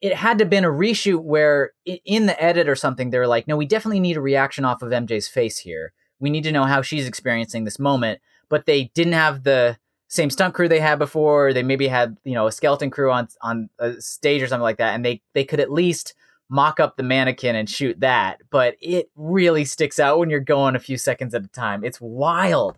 it 0.00 0.14
had 0.14 0.38
to 0.38 0.44
have 0.44 0.50
been 0.50 0.64
a 0.64 0.68
reshoot 0.68 1.22
where 1.22 1.72
in 1.84 2.26
the 2.26 2.42
edit 2.42 2.68
or 2.68 2.74
something 2.74 3.10
they're 3.10 3.28
like, 3.28 3.46
no, 3.46 3.56
we 3.56 3.66
definitely 3.66 4.00
need 4.00 4.16
a 4.16 4.20
reaction 4.20 4.64
off 4.64 4.82
of 4.82 4.90
MJ's 4.90 5.28
face 5.28 5.58
here. 5.58 5.92
We 6.18 6.30
need 6.30 6.44
to 6.44 6.52
know 6.52 6.64
how 6.64 6.82
she's 6.82 7.06
experiencing 7.06 7.64
this 7.64 7.78
moment, 7.78 8.20
but 8.50 8.66
they 8.66 8.90
didn't 8.94 9.14
have 9.14 9.44
the 9.44 9.78
same 10.08 10.28
stunt 10.28 10.52
crew 10.54 10.68
they 10.68 10.80
had 10.80 10.98
before. 10.98 11.54
They 11.54 11.62
maybe 11.62 11.88
had 11.88 12.18
you 12.24 12.34
know 12.34 12.48
a 12.48 12.52
skeleton 12.52 12.90
crew 12.90 13.10
on 13.10 13.28
on 13.40 13.70
a 13.78 13.98
stage 14.00 14.42
or 14.42 14.48
something 14.48 14.62
like 14.62 14.78
that, 14.78 14.94
and 14.94 15.02
they 15.02 15.22
they 15.32 15.44
could 15.44 15.60
at 15.60 15.72
least 15.72 16.12
mock 16.50 16.80
up 16.80 16.96
the 16.96 17.02
mannequin 17.02 17.54
and 17.54 17.70
shoot 17.70 17.98
that. 18.00 18.40
But 18.50 18.74
it 18.82 19.08
really 19.14 19.64
sticks 19.64 19.98
out 19.98 20.18
when 20.18 20.28
you're 20.28 20.40
going 20.40 20.76
a 20.76 20.80
few 20.80 20.98
seconds 20.98 21.32
at 21.32 21.44
a 21.44 21.48
time. 21.48 21.84
It's 21.84 22.00
wild. 22.00 22.76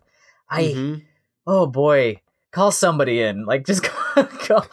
I 0.49 0.63
mm-hmm. 0.63 0.99
oh 1.47 1.65
boy, 1.65 2.21
call 2.51 2.71
somebody 2.71 3.21
in. 3.21 3.45
Like 3.45 3.65
just 3.65 3.83
call, 4.13 4.23
call, 4.25 4.65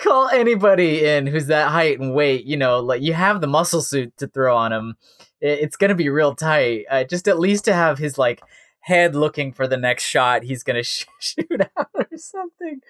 call 0.00 0.28
anybody 0.30 1.06
in 1.06 1.26
who's 1.26 1.46
that 1.46 1.70
height 1.70 2.00
and 2.00 2.14
weight. 2.14 2.44
You 2.44 2.56
know, 2.56 2.80
like 2.80 3.00
you 3.00 3.14
have 3.14 3.40
the 3.40 3.46
muscle 3.46 3.80
suit 3.80 4.14
to 4.18 4.26
throw 4.26 4.56
on 4.56 4.72
him. 4.72 4.96
it's 5.40 5.76
gonna 5.76 5.94
be 5.94 6.08
real 6.08 6.34
tight. 6.34 6.84
Uh, 6.90 7.04
just 7.04 7.28
at 7.28 7.38
least 7.38 7.64
to 7.66 7.72
have 7.72 7.96
his 7.96 8.18
like 8.18 8.42
head 8.84 9.16
looking 9.16 9.52
for 9.52 9.66
the 9.66 9.76
next 9.76 10.04
shot 10.04 10.42
he's 10.42 10.62
going 10.62 10.76
to 10.82 10.82
sh- 10.82 11.06
shoot 11.18 11.60
out 11.76 11.88
or 11.94 12.08
something. 12.16 12.80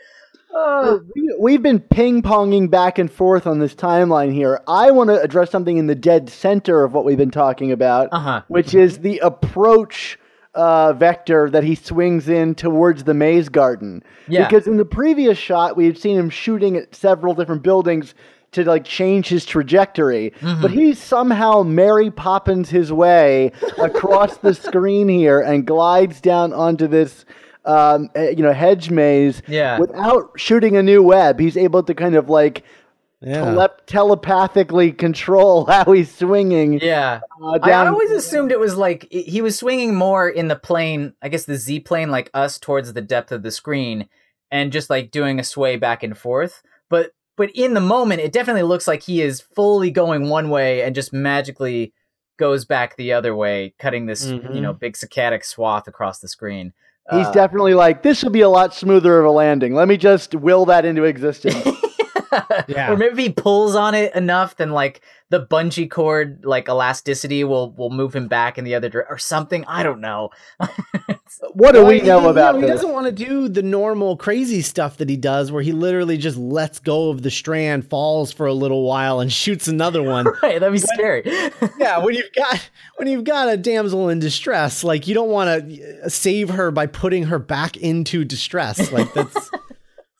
Oh. 0.56 1.02
We, 1.40 1.54
have 1.54 1.62
been 1.62 1.80
ping 1.80 2.22
ponging 2.22 2.70
back 2.70 2.98
and 2.98 3.10
forth 3.10 3.46
on 3.46 3.58
this 3.58 3.74
timeline 3.74 4.32
here. 4.32 4.60
I 4.68 4.92
want 4.92 5.10
to 5.10 5.20
address 5.20 5.50
something 5.50 5.78
in 5.78 5.88
the 5.88 5.96
dead 5.96 6.30
center 6.30 6.84
of 6.84 6.92
what 6.92 7.04
we've 7.04 7.18
been 7.18 7.32
talking 7.32 7.72
about, 7.72 8.08
uh-huh. 8.12 8.42
which 8.46 8.72
is 8.72 8.98
the 8.98 9.18
approach 9.18 10.16
uh, 10.54 10.92
vector 10.92 11.50
that 11.50 11.64
he 11.64 11.74
swings 11.74 12.28
in 12.28 12.54
towards 12.54 13.02
the 13.02 13.14
maze 13.14 13.48
garden. 13.48 14.04
Yeah. 14.28 14.46
Because 14.46 14.68
in 14.68 14.76
the 14.76 14.84
previous 14.84 15.38
shot, 15.38 15.76
we 15.76 15.86
had 15.86 15.98
seen 15.98 16.16
him 16.16 16.30
shooting 16.30 16.76
at 16.76 16.94
several 16.94 17.34
different 17.34 17.64
buildings 17.64 18.14
to 18.54 18.64
like 18.64 18.84
change 18.84 19.28
his 19.28 19.44
trajectory, 19.44 20.32
mm-hmm. 20.40 20.62
but 20.62 20.70
he 20.70 20.94
somehow 20.94 21.62
Mary 21.62 22.10
Poppins 22.10 22.70
his 22.70 22.92
way 22.92 23.52
across 23.78 24.38
the 24.38 24.54
screen 24.54 25.08
here 25.08 25.40
and 25.40 25.66
glides 25.66 26.20
down 26.20 26.52
onto 26.52 26.86
this 26.86 27.24
um, 27.64 28.10
eh, 28.14 28.30
you 28.30 28.42
know 28.42 28.52
hedge 28.52 28.90
maze 28.90 29.42
yeah. 29.46 29.78
without 29.78 30.30
shooting 30.36 30.76
a 30.76 30.82
new 30.82 31.02
web. 31.02 31.40
He's 31.40 31.56
able 31.56 31.82
to 31.82 31.94
kind 31.94 32.14
of 32.14 32.28
like 32.28 32.64
yeah. 33.20 33.44
Tele- 33.44 33.76
telepathically 33.86 34.92
control 34.92 35.64
how 35.68 35.92
he's 35.92 36.14
swinging. 36.14 36.78
Yeah, 36.80 37.20
uh, 37.42 37.58
I 37.62 37.86
always 37.86 38.10
assumed 38.10 38.52
it 38.52 38.60
was 38.60 38.76
like 38.76 39.08
he 39.10 39.40
was 39.40 39.58
swinging 39.58 39.94
more 39.94 40.28
in 40.28 40.48
the 40.48 40.56
plane, 40.56 41.14
I 41.22 41.28
guess 41.28 41.46
the 41.46 41.56
Z 41.56 41.80
plane, 41.80 42.10
like 42.10 42.30
us, 42.34 42.58
towards 42.58 42.92
the 42.92 43.00
depth 43.00 43.32
of 43.32 43.42
the 43.42 43.50
screen, 43.50 44.08
and 44.50 44.72
just 44.72 44.90
like 44.90 45.10
doing 45.10 45.40
a 45.40 45.44
sway 45.44 45.76
back 45.76 46.02
and 46.02 46.16
forth. 46.16 46.62
But 46.90 47.12
but 47.36 47.50
in 47.54 47.74
the 47.74 47.80
moment, 47.80 48.20
it 48.20 48.32
definitely 48.32 48.62
looks 48.62 48.86
like 48.86 49.02
he 49.02 49.20
is 49.20 49.40
fully 49.40 49.90
going 49.90 50.28
one 50.28 50.50
way 50.50 50.82
and 50.82 50.94
just 50.94 51.12
magically 51.12 51.92
goes 52.38 52.64
back 52.64 52.96
the 52.96 53.12
other 53.12 53.34
way, 53.34 53.74
cutting 53.78 54.06
this 54.06 54.26
mm-hmm. 54.26 54.54
you 54.54 54.60
know 54.60 54.72
big 54.72 54.94
saccadic 54.94 55.44
swath 55.44 55.88
across 55.88 56.20
the 56.20 56.28
screen. 56.28 56.72
He's 57.10 57.26
uh, 57.26 57.32
definitely 57.32 57.74
like 57.74 58.02
this 58.02 58.22
will 58.22 58.30
be 58.30 58.40
a 58.40 58.48
lot 58.48 58.74
smoother 58.74 59.20
of 59.20 59.26
a 59.26 59.30
landing. 59.30 59.74
Let 59.74 59.88
me 59.88 59.96
just 59.96 60.34
will 60.34 60.64
that 60.66 60.84
into 60.84 61.04
existence. 61.04 61.54
yeah. 62.66 62.90
Or 62.90 62.96
maybe 62.96 63.24
he 63.24 63.30
pulls 63.30 63.74
on 63.74 63.94
it 63.94 64.14
enough, 64.14 64.56
then 64.56 64.70
like 64.70 65.02
the 65.30 65.46
bungee 65.46 65.90
cord 65.90 66.44
like 66.44 66.68
elasticity 66.68 67.44
will 67.44 67.72
will 67.72 67.90
move 67.90 68.14
him 68.14 68.28
back 68.28 68.56
in 68.56 68.64
the 68.64 68.74
other 68.74 68.88
direction 68.88 69.12
or 69.12 69.18
something. 69.18 69.64
I 69.66 69.82
don't 69.82 70.00
know. 70.00 70.30
what 71.54 71.72
do 71.72 71.80
well, 71.80 71.88
we 71.88 72.00
know 72.00 72.20
he, 72.20 72.26
about? 72.28 72.54
You 72.54 72.60
know, 72.60 72.66
he 72.66 72.72
doesn't 72.72 72.92
want 72.92 73.06
to 73.06 73.12
do 73.12 73.48
the 73.48 73.62
normal 73.62 74.16
crazy 74.16 74.60
stuff 74.60 74.98
that 74.98 75.08
he 75.08 75.16
does, 75.16 75.50
where 75.50 75.62
he 75.62 75.72
literally 75.72 76.18
just 76.18 76.36
lets 76.36 76.78
go 76.78 77.10
of 77.10 77.22
the 77.22 77.30
strand, 77.30 77.88
falls 77.88 78.30
for 78.30 78.46
a 78.46 78.52
little 78.52 78.82
while, 78.82 79.20
and 79.20 79.32
shoots 79.32 79.66
another 79.66 80.02
one. 80.02 80.26
right, 80.42 80.60
that'd 80.60 80.72
be 80.72 80.78
scary. 80.78 81.22
yeah, 81.78 81.98
when 81.98 82.14
you've 82.14 82.32
got 82.36 82.70
when 82.96 83.08
you've 83.08 83.24
got 83.24 83.48
a 83.48 83.56
damsel 83.56 84.08
in 84.10 84.18
distress, 84.18 84.84
like 84.84 85.08
you 85.08 85.14
don't 85.14 85.30
want 85.30 85.68
to 85.68 86.04
uh, 86.04 86.08
save 86.08 86.50
her 86.50 86.70
by 86.70 86.86
putting 86.86 87.24
her 87.24 87.38
back 87.38 87.76
into 87.76 88.24
distress. 88.24 88.92
Like 88.92 89.12
that's. 89.14 89.50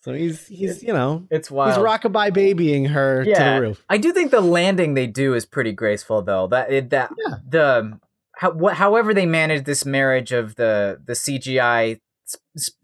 So 0.00 0.12
he's 0.12 0.46
he's 0.48 0.82
you 0.82 0.92
know 0.92 1.26
it's 1.30 1.50
wild. 1.50 1.76
He's 1.76 1.82
rockabye 1.82 2.34
babying 2.34 2.86
her 2.86 3.24
yeah. 3.26 3.38
to 3.38 3.44
the 3.44 3.66
roof. 3.68 3.84
I 3.88 3.96
do 3.96 4.12
think 4.12 4.30
the 4.30 4.42
landing 4.42 4.92
they 4.92 5.06
do 5.06 5.32
is 5.32 5.46
pretty 5.46 5.72
graceful 5.72 6.20
though. 6.20 6.46
That 6.46 6.90
that 6.90 7.10
yeah. 7.16 7.36
the 7.48 7.98
how, 8.36 8.52
wh- 8.52 8.74
however 8.74 9.14
they 9.14 9.26
manage 9.26 9.64
this 9.64 9.84
marriage 9.84 10.32
of 10.32 10.56
the 10.56 11.00
the 11.04 11.14
CGI 11.14 12.00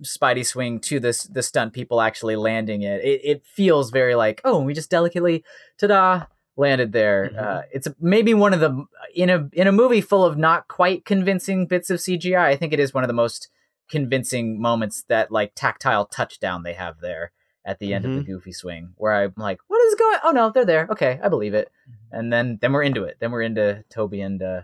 Spidey 0.04 0.44
swing 0.44 0.80
to 0.80 1.00
this 1.00 1.24
the 1.24 1.42
stunt 1.42 1.72
people 1.72 2.00
actually 2.00 2.36
landing 2.36 2.82
it. 2.82 3.02
It 3.02 3.20
it 3.24 3.46
feels 3.46 3.90
very 3.90 4.14
like 4.14 4.40
oh 4.44 4.60
we 4.60 4.74
just 4.74 4.90
delicately 4.90 5.44
ta-da 5.78 6.26
landed 6.56 6.92
there. 6.92 7.30
Mm-hmm. 7.32 7.38
Uh, 7.38 7.62
it's 7.72 7.88
maybe 8.00 8.34
one 8.34 8.52
of 8.52 8.60
the 8.60 8.84
in 9.14 9.30
a 9.30 9.48
in 9.52 9.66
a 9.66 9.72
movie 9.72 10.00
full 10.00 10.24
of 10.24 10.36
not 10.36 10.68
quite 10.68 11.04
convincing 11.04 11.66
bits 11.66 11.90
of 11.90 11.98
CGI. 11.98 12.38
I 12.38 12.56
think 12.56 12.72
it 12.72 12.80
is 12.80 12.92
one 12.92 13.04
of 13.04 13.08
the 13.08 13.14
most 13.14 13.48
convincing 13.90 14.60
moments 14.60 15.04
that 15.08 15.30
like 15.30 15.52
tactile 15.54 16.06
touchdown 16.06 16.62
they 16.62 16.74
have 16.74 17.00
there 17.00 17.32
at 17.64 17.78
the 17.78 17.92
end 17.92 18.04
mm-hmm. 18.04 18.12
of 18.12 18.18
the 18.18 18.22
mm-hmm. 18.22 18.38
goofy 18.38 18.52
swing 18.52 18.94
where 18.96 19.12
i'm 19.12 19.34
like 19.36 19.58
what 19.66 19.78
is 19.82 19.94
going 19.96 20.18
oh 20.24 20.30
no 20.30 20.50
they're 20.50 20.64
there 20.64 20.86
okay 20.90 21.20
i 21.22 21.28
believe 21.28 21.52
it 21.52 21.70
mm-hmm. 21.88 22.18
and 22.18 22.32
then 22.32 22.56
then 22.60 22.72
we're 22.72 22.82
into 22.82 23.04
it 23.04 23.16
then 23.20 23.30
we're 23.30 23.42
into 23.42 23.84
Tobey 23.90 24.20
and 24.20 24.40
uh 24.42 24.62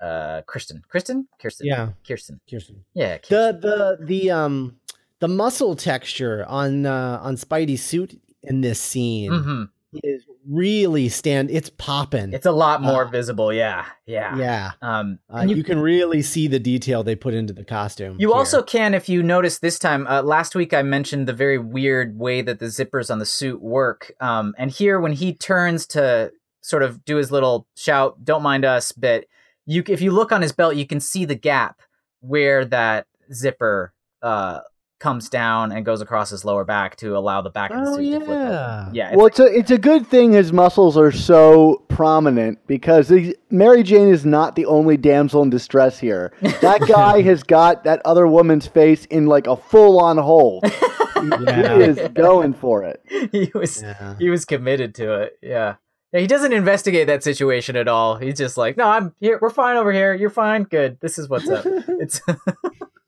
uh 0.00 0.42
kristen. 0.46 0.82
Kristen? 0.88 1.28
Kirsten. 1.40 1.66
Yeah. 1.66 1.90
Kirsten. 2.06 2.40
Kirsten. 2.48 2.84
Yeah 2.94 3.18
kirsten. 3.18 3.60
the 3.60 3.96
the 3.98 4.06
the 4.06 4.30
um 4.30 4.76
the 5.20 5.28
muscle 5.28 5.74
texture 5.74 6.44
on 6.48 6.86
uh 6.86 7.20
on 7.22 7.36
spidey's 7.36 7.82
suit 7.82 8.20
in 8.42 8.60
this 8.60 8.80
scene 8.80 9.30
mm-hmm. 9.30 9.64
is 10.02 10.24
really 10.48 11.08
stand 11.08 11.50
it's 11.50 11.70
popping 11.70 12.32
it's 12.32 12.46
a 12.46 12.52
lot 12.52 12.80
more 12.80 13.04
uh, 13.04 13.08
visible. 13.08 13.52
Yeah. 13.52 13.84
Yeah. 14.06 14.36
yeah. 14.36 14.70
Um 14.80 15.18
uh, 15.32 15.44
you, 15.46 15.56
you, 15.56 15.64
can 15.64 15.78
really 15.80 16.22
see 16.22 16.46
the 16.46 16.58
detail 16.58 17.02
they 17.02 17.16
put 17.16 17.34
into 17.34 17.52
the 17.52 17.64
costume 17.64 18.16
you 18.18 18.28
here. 18.28 18.36
also 18.36 18.62
can 18.62 18.94
if 18.94 19.08
you 19.08 19.22
notice 19.22 19.58
this 19.58 19.78
time 19.78 20.06
uh, 20.06 20.22
last 20.22 20.54
week 20.54 20.72
i 20.72 20.82
mentioned 20.82 21.26
the 21.26 21.32
very 21.32 21.58
weird 21.58 22.18
way 22.18 22.40
that 22.40 22.60
the 22.60 22.66
zippers 22.66 23.10
on 23.10 23.18
the 23.18 23.26
suit 23.26 23.60
work. 23.60 24.12
Um 24.20 24.54
and 24.56 24.70
here 24.70 25.00
when 25.00 25.12
he 25.12 25.34
turns 25.34 25.86
to 25.88 26.32
sort 26.62 26.82
of 26.82 27.04
do 27.04 27.16
his 27.16 27.30
little 27.30 27.66
shout 27.74 28.24
don't 28.24 28.42
mind 28.42 28.64
us 28.64 28.92
bit 28.92 29.28
you 29.68 29.82
if 29.86 30.00
you 30.00 30.10
look 30.10 30.32
on 30.32 30.42
his 30.42 30.52
belt 30.52 30.74
you 30.74 30.86
can 30.86 31.00
see 31.00 31.24
the 31.24 31.34
gap 31.34 31.80
where 32.20 32.64
that 32.64 33.06
zipper 33.32 33.92
uh 34.22 34.60
comes 34.98 35.28
down 35.28 35.70
and 35.70 35.84
goes 35.84 36.00
across 36.00 36.30
his 36.30 36.44
lower 36.44 36.64
back 36.64 36.96
to 36.96 37.16
allow 37.16 37.40
the 37.40 37.50
back 37.50 37.70
of 37.70 37.84
the 37.84 37.90
oh, 37.90 37.96
suit 37.96 38.04
yeah. 38.04 38.18
to 38.18 38.24
flip 38.24 38.38
open. 38.38 38.94
Yeah. 38.94 39.08
It's 39.08 39.16
well, 39.16 39.26
it's 39.26 39.40
a 39.40 39.46
it's 39.46 39.70
a 39.70 39.78
good 39.78 40.06
thing 40.06 40.32
his 40.32 40.52
muscles 40.52 40.96
are 40.96 41.12
so 41.12 41.84
prominent 41.88 42.58
because 42.66 43.12
Mary 43.50 43.82
Jane 43.82 44.08
is 44.08 44.26
not 44.26 44.56
the 44.56 44.66
only 44.66 44.96
damsel 44.96 45.42
in 45.42 45.50
distress 45.50 45.98
here. 45.98 46.32
That 46.68 46.80
guy 46.88 47.22
has 47.22 47.44
got 47.44 47.84
that 47.84 48.02
other 48.04 48.26
woman's 48.26 48.66
face 48.66 49.04
in 49.06 49.26
like 49.26 49.46
a 49.46 49.56
full 49.56 50.00
on 50.00 50.18
hole. 50.18 50.60
yeah. 50.64 51.76
He 51.76 51.82
is 51.84 52.08
going 52.14 52.52
for 52.54 52.82
it. 52.82 53.02
He 53.32 53.50
was 53.54 53.82
yeah. 53.82 54.16
he 54.18 54.30
was 54.30 54.44
committed 54.44 54.94
to 54.96 55.20
it. 55.22 55.38
Yeah. 55.42 55.76
He 56.12 56.26
doesn't 56.26 56.52
investigate 56.52 57.06
that 57.08 57.22
situation 57.22 57.76
at 57.76 57.86
all. 57.86 58.16
He's 58.16 58.38
just 58.38 58.56
like, 58.56 58.76
"No, 58.76 58.84
I'm 58.88 59.14
here. 59.20 59.38
We're 59.40 59.50
fine 59.50 59.76
over 59.76 59.92
here. 59.92 60.14
You're 60.14 60.30
fine. 60.30 60.62
Good. 60.62 60.98
This 61.00 61.18
is 61.18 61.28
what's 61.28 61.48
up." 61.48 61.64
it's 61.66 62.22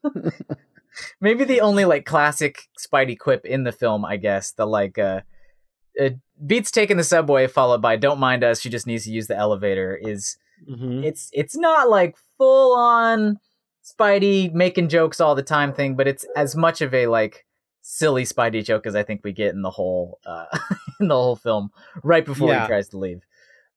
maybe 1.21 1.45
the 1.45 1.62
only 1.62 1.87
like 1.87 2.04
classic 2.04 2.69
Spidey 2.78 3.19
quip 3.19 3.47
in 3.47 3.64
the 3.64 3.73
film, 3.73 4.04
I 4.04 4.16
guess. 4.19 4.52
The 4.52 4.66
like 4.66 4.99
uh, 4.99 5.23
uh 5.99 6.11
beats 6.47 6.71
taking 6.71 6.99
the 6.99 7.04
subway 7.04 7.47
followed 7.47 7.80
by 7.80 7.97
"Don't 7.97 8.21
mind 8.21 8.45
us, 8.45 8.61
she 8.61 8.69
just 8.69 8.87
needs 8.87 9.04
to 9.04 9.11
use 9.11 9.28
the 9.28 9.37
elevator." 9.37 9.97
Is 9.97 10.37
mm-hmm. 10.69 11.02
it's 11.02 11.30
it's 11.33 11.57
not 11.57 11.88
like 11.88 12.16
full 12.37 12.76
on 12.76 13.38
Spidey 13.83 14.52
making 14.52 14.90
jokes 14.90 15.21
all 15.21 15.35
the 15.35 15.42
time 15.42 15.73
thing, 15.73 15.97
but 15.97 16.07
it's 16.07 16.26
as 16.37 16.54
much 16.54 16.83
of 16.83 16.92
a 16.92 17.07
like 17.07 17.47
silly 17.82 18.25
Spidey 18.25 18.64
joke 18.64 18.87
as 18.87 18.94
I 18.94 19.02
think 19.02 19.22
we 19.25 19.32
get 19.32 19.54
in 19.54 19.62
the 19.62 19.70
whole 19.70 20.18
uh, 20.26 20.46
in 21.00 21.08
the 21.08 21.14
whole 21.14 21.37
film 21.37 21.70
right 22.02 22.25
before 22.25 22.49
yeah. 22.50 22.62
he 22.62 22.68
tries 22.68 22.88
to 22.88 22.99
leave. 22.99 23.22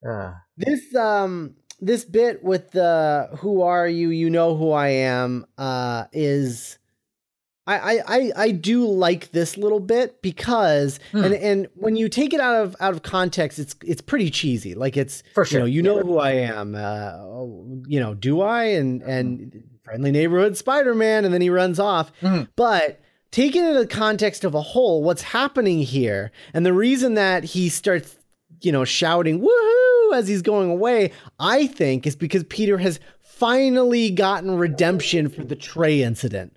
Uh. 0.07 0.33
This 0.57 0.93
um 0.95 1.55
this 1.79 2.05
bit 2.05 2.43
with 2.43 2.71
the 2.71 3.29
"Who 3.39 3.61
are 3.61 3.87
you? 3.87 4.09
You 4.09 4.29
know 4.29 4.55
who 4.55 4.71
I 4.71 4.89
am" 4.89 5.45
uh, 5.57 6.05
is 6.13 6.77
I, 7.65 7.77
I, 7.77 8.01
I, 8.07 8.31
I 8.35 8.51
do 8.51 8.85
like 8.85 9.31
this 9.31 9.55
little 9.57 9.79
bit 9.79 10.21
because 10.21 10.99
Hmm. 11.11 11.23
and 11.23 11.33
and 11.33 11.67
when 11.75 11.95
you 11.95 12.09
take 12.09 12.33
it 12.33 12.41
out 12.41 12.61
of 12.61 12.75
out 12.81 12.93
of 12.93 13.03
context, 13.03 13.57
it's 13.59 13.75
it's 13.85 14.01
pretty 14.01 14.29
cheesy. 14.29 14.75
Like 14.75 14.97
it's 14.97 15.23
For 15.33 15.43
you 15.43 15.45
sure. 15.47 15.59
know 15.61 15.65
you 15.65 15.81
know 15.81 15.99
who 15.99 16.19
I 16.19 16.31
am. 16.31 16.75
Uh, 16.75 17.11
oh, 17.15 17.81
you 17.87 17.99
know, 18.01 18.13
do 18.13 18.41
I? 18.41 18.65
And 18.65 19.01
and 19.01 19.63
friendly 19.83 20.11
neighborhood 20.11 20.57
Spider 20.57 20.93
Man, 20.93 21.23
and 21.25 21.33
then 21.33 21.41
he 21.41 21.49
runs 21.49 21.79
off. 21.79 22.11
Mhm. 22.21 22.49
But 22.57 22.99
taken 23.33 23.65
in 23.65 23.73
the 23.75 23.85
context 23.85 24.45
of 24.45 24.55
a 24.55 24.61
whole, 24.61 25.03
what's 25.03 25.21
happening 25.23 25.79
here, 25.79 26.31
and 26.53 26.65
the 26.65 26.71
reason 26.71 27.15
that 27.15 27.43
he 27.43 27.67
starts 27.67 28.15
you 28.61 28.71
know 28.71 28.85
shouting 28.85 29.41
woohoo 29.41 30.13
as 30.15 30.27
he's 30.29 30.41
going 30.41 30.69
away, 30.69 31.11
I 31.39 31.67
think 31.67 32.07
is 32.07 32.15
because 32.15 32.45
Peter 32.45 32.77
has 32.77 33.01
finally 33.19 34.09
gotten 34.11 34.55
redemption 34.57 35.27
for 35.27 35.43
the 35.43 35.55
tray 35.55 36.01
incident 36.03 36.55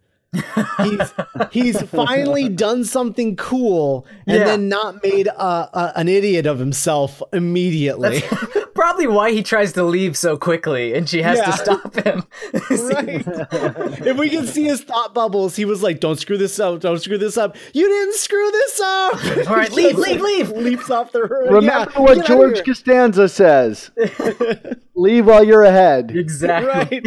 he's 0.83 1.13
he's 1.51 1.83
finally 1.91 2.49
done 2.49 2.85
something 2.85 3.37
cool 3.37 4.07
and 4.27 4.39
Yeah. 4.39 4.45
then 4.45 4.69
not 4.69 5.03
made 5.03 5.27
a, 5.29 5.41
a, 5.43 5.93
an 5.97 6.09
idiot 6.09 6.47
of 6.47 6.59
himself 6.59 7.23
immediately. 7.33 8.23
Probably 8.87 9.09
why 9.09 9.33
he 9.33 9.43
tries 9.43 9.73
to 9.73 9.83
leave 9.83 10.17
so 10.17 10.37
quickly, 10.37 10.95
and 10.95 11.09
she 11.09 11.21
has 11.23 11.39
Yeah. 11.39 11.47
to 11.47 11.53
stop 11.55 11.95
him. 11.97 12.23
right? 12.55 14.07
if 14.07 14.17
we 14.17 14.29
can 14.31 14.47
see 14.47 14.63
his 14.63 14.81
thought 14.83 15.13
bubbles, 15.13 15.57
he 15.57 15.65
was 15.65 15.83
like, 15.83 15.99
"Don't 15.99 16.21
screw 16.21 16.39
this 16.39 16.61
up! 16.61 16.79
Don't 16.83 17.01
screw 17.03 17.19
this 17.19 17.37
up! 17.37 17.57
You 17.75 17.89
didn't 17.89 18.15
screw 18.15 18.49
this 18.53 18.81
up!" 18.81 19.15
All 19.51 19.57
right, 19.57 19.73
leave, 19.73 19.99
leave, 19.99 20.21
leave. 20.21 20.51
Leaps 20.67 20.89
off 20.89 21.11
the 21.11 21.23
roof. 21.25 21.51
Remember 21.51 21.91
Yeah, 21.97 22.01
what 22.01 22.25
George. 22.27 22.65
Costanza 22.65 23.29
says. 23.29 23.91
Leave 24.95 25.27
while 25.27 25.43
you're 25.43 25.65
ahead. 25.65 26.13
Exactly. 26.15 27.01
Right. 27.03 27.07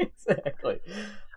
exactly. 0.00 0.80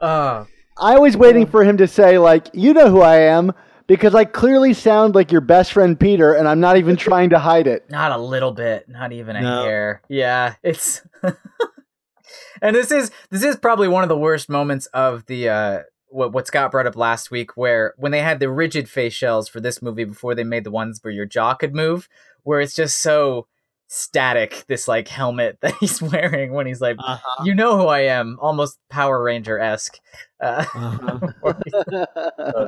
Uh, 0.01 0.45
I 0.75 0.97
was 0.97 1.15
waiting 1.15 1.45
for 1.45 1.63
him 1.63 1.77
to 1.77 1.88
say, 1.88 2.17
like, 2.17 2.47
you 2.53 2.73
know 2.73 2.89
who 2.89 3.01
I 3.01 3.17
am, 3.17 3.53
because 3.95 4.15
I 4.15 4.25
clearly 4.25 4.73
sound 4.73 5.13
like 5.13 5.31
your 5.31 5.41
best 5.41 5.71
friend 5.73 6.00
Peter, 6.00 6.33
and 6.33 6.47
I'm 6.47 6.59
not 6.59 6.77
even 6.77 6.95
trying 6.95 7.29
to 7.29 7.39
hide 7.39 7.67
it. 7.67 7.89
not 7.89 8.12
a 8.12 8.17
little 8.17 8.51
bit, 8.51 8.89
not 8.89 9.12
even 9.12 9.35
a 9.35 9.41
No. 9.41 9.63
hair. 9.63 10.01
Yeah, 10.09 10.55
it's. 10.63 11.01
and 12.62 12.75
this 12.75 12.91
is 12.91 13.12
this 13.29 13.43
is 13.43 13.55
probably 13.55 13.88
one 13.88 14.03
of 14.03 14.09
the 14.09 14.17
worst 14.17 14.50
moments 14.50 14.85
of 14.88 15.25
the 15.27 15.50
uh 15.50 15.79
what 16.07 16.31
what 16.31 16.47
Scott 16.47 16.71
brought 16.71 16.88
up 16.88 16.95
last 16.95 17.31
week, 17.31 17.55
where 17.57 17.93
when 17.97 18.12
they 18.12 18.21
had 18.21 18.39
the 18.39 18.50
rigid 18.50 18.89
face 18.89 19.13
shells 19.13 19.47
for 19.47 19.59
this 19.59 19.81
movie 19.81 20.03
before 20.05 20.35
they 20.35 20.43
made 20.43 20.63
the 20.63 20.71
ones 20.71 21.00
where 21.01 21.13
your 21.13 21.25
jaw 21.25 21.53
could 21.53 21.73
move, 21.75 22.07
where 22.43 22.59
it's 22.62 22.75
just 22.75 23.00
so 23.00 23.47
static. 23.93 24.65
This 24.67 24.88
like 24.88 25.07
helmet 25.07 25.59
that 25.62 25.75
he's 25.79 26.01
wearing 26.01 26.51
when 26.53 26.65
he's 26.67 26.81
like, 26.81 26.97
Uh-huh, 27.00 27.43
"You 27.45 27.53
know 27.55 27.77
who 27.77 27.88
I 27.88 28.01
am," 28.01 28.38
almost 28.41 28.79
Power 28.89 29.21
Ranger 29.21 29.59
esque. 29.59 30.00
Uh, 30.41 30.65
uh-huh. 30.75 32.05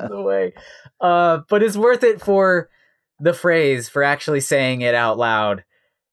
away. 0.12 0.54
Uh, 1.02 1.40
but 1.50 1.64
it's 1.64 1.76
worth 1.78 2.04
it 2.04 2.22
for 2.22 2.70
the 3.20 3.34
phrase 3.34 3.90
for 3.90 4.04
actually 4.04 4.42
saying 4.42 4.82
it 4.82 4.96
out 4.96 5.18
loud. 5.18 5.64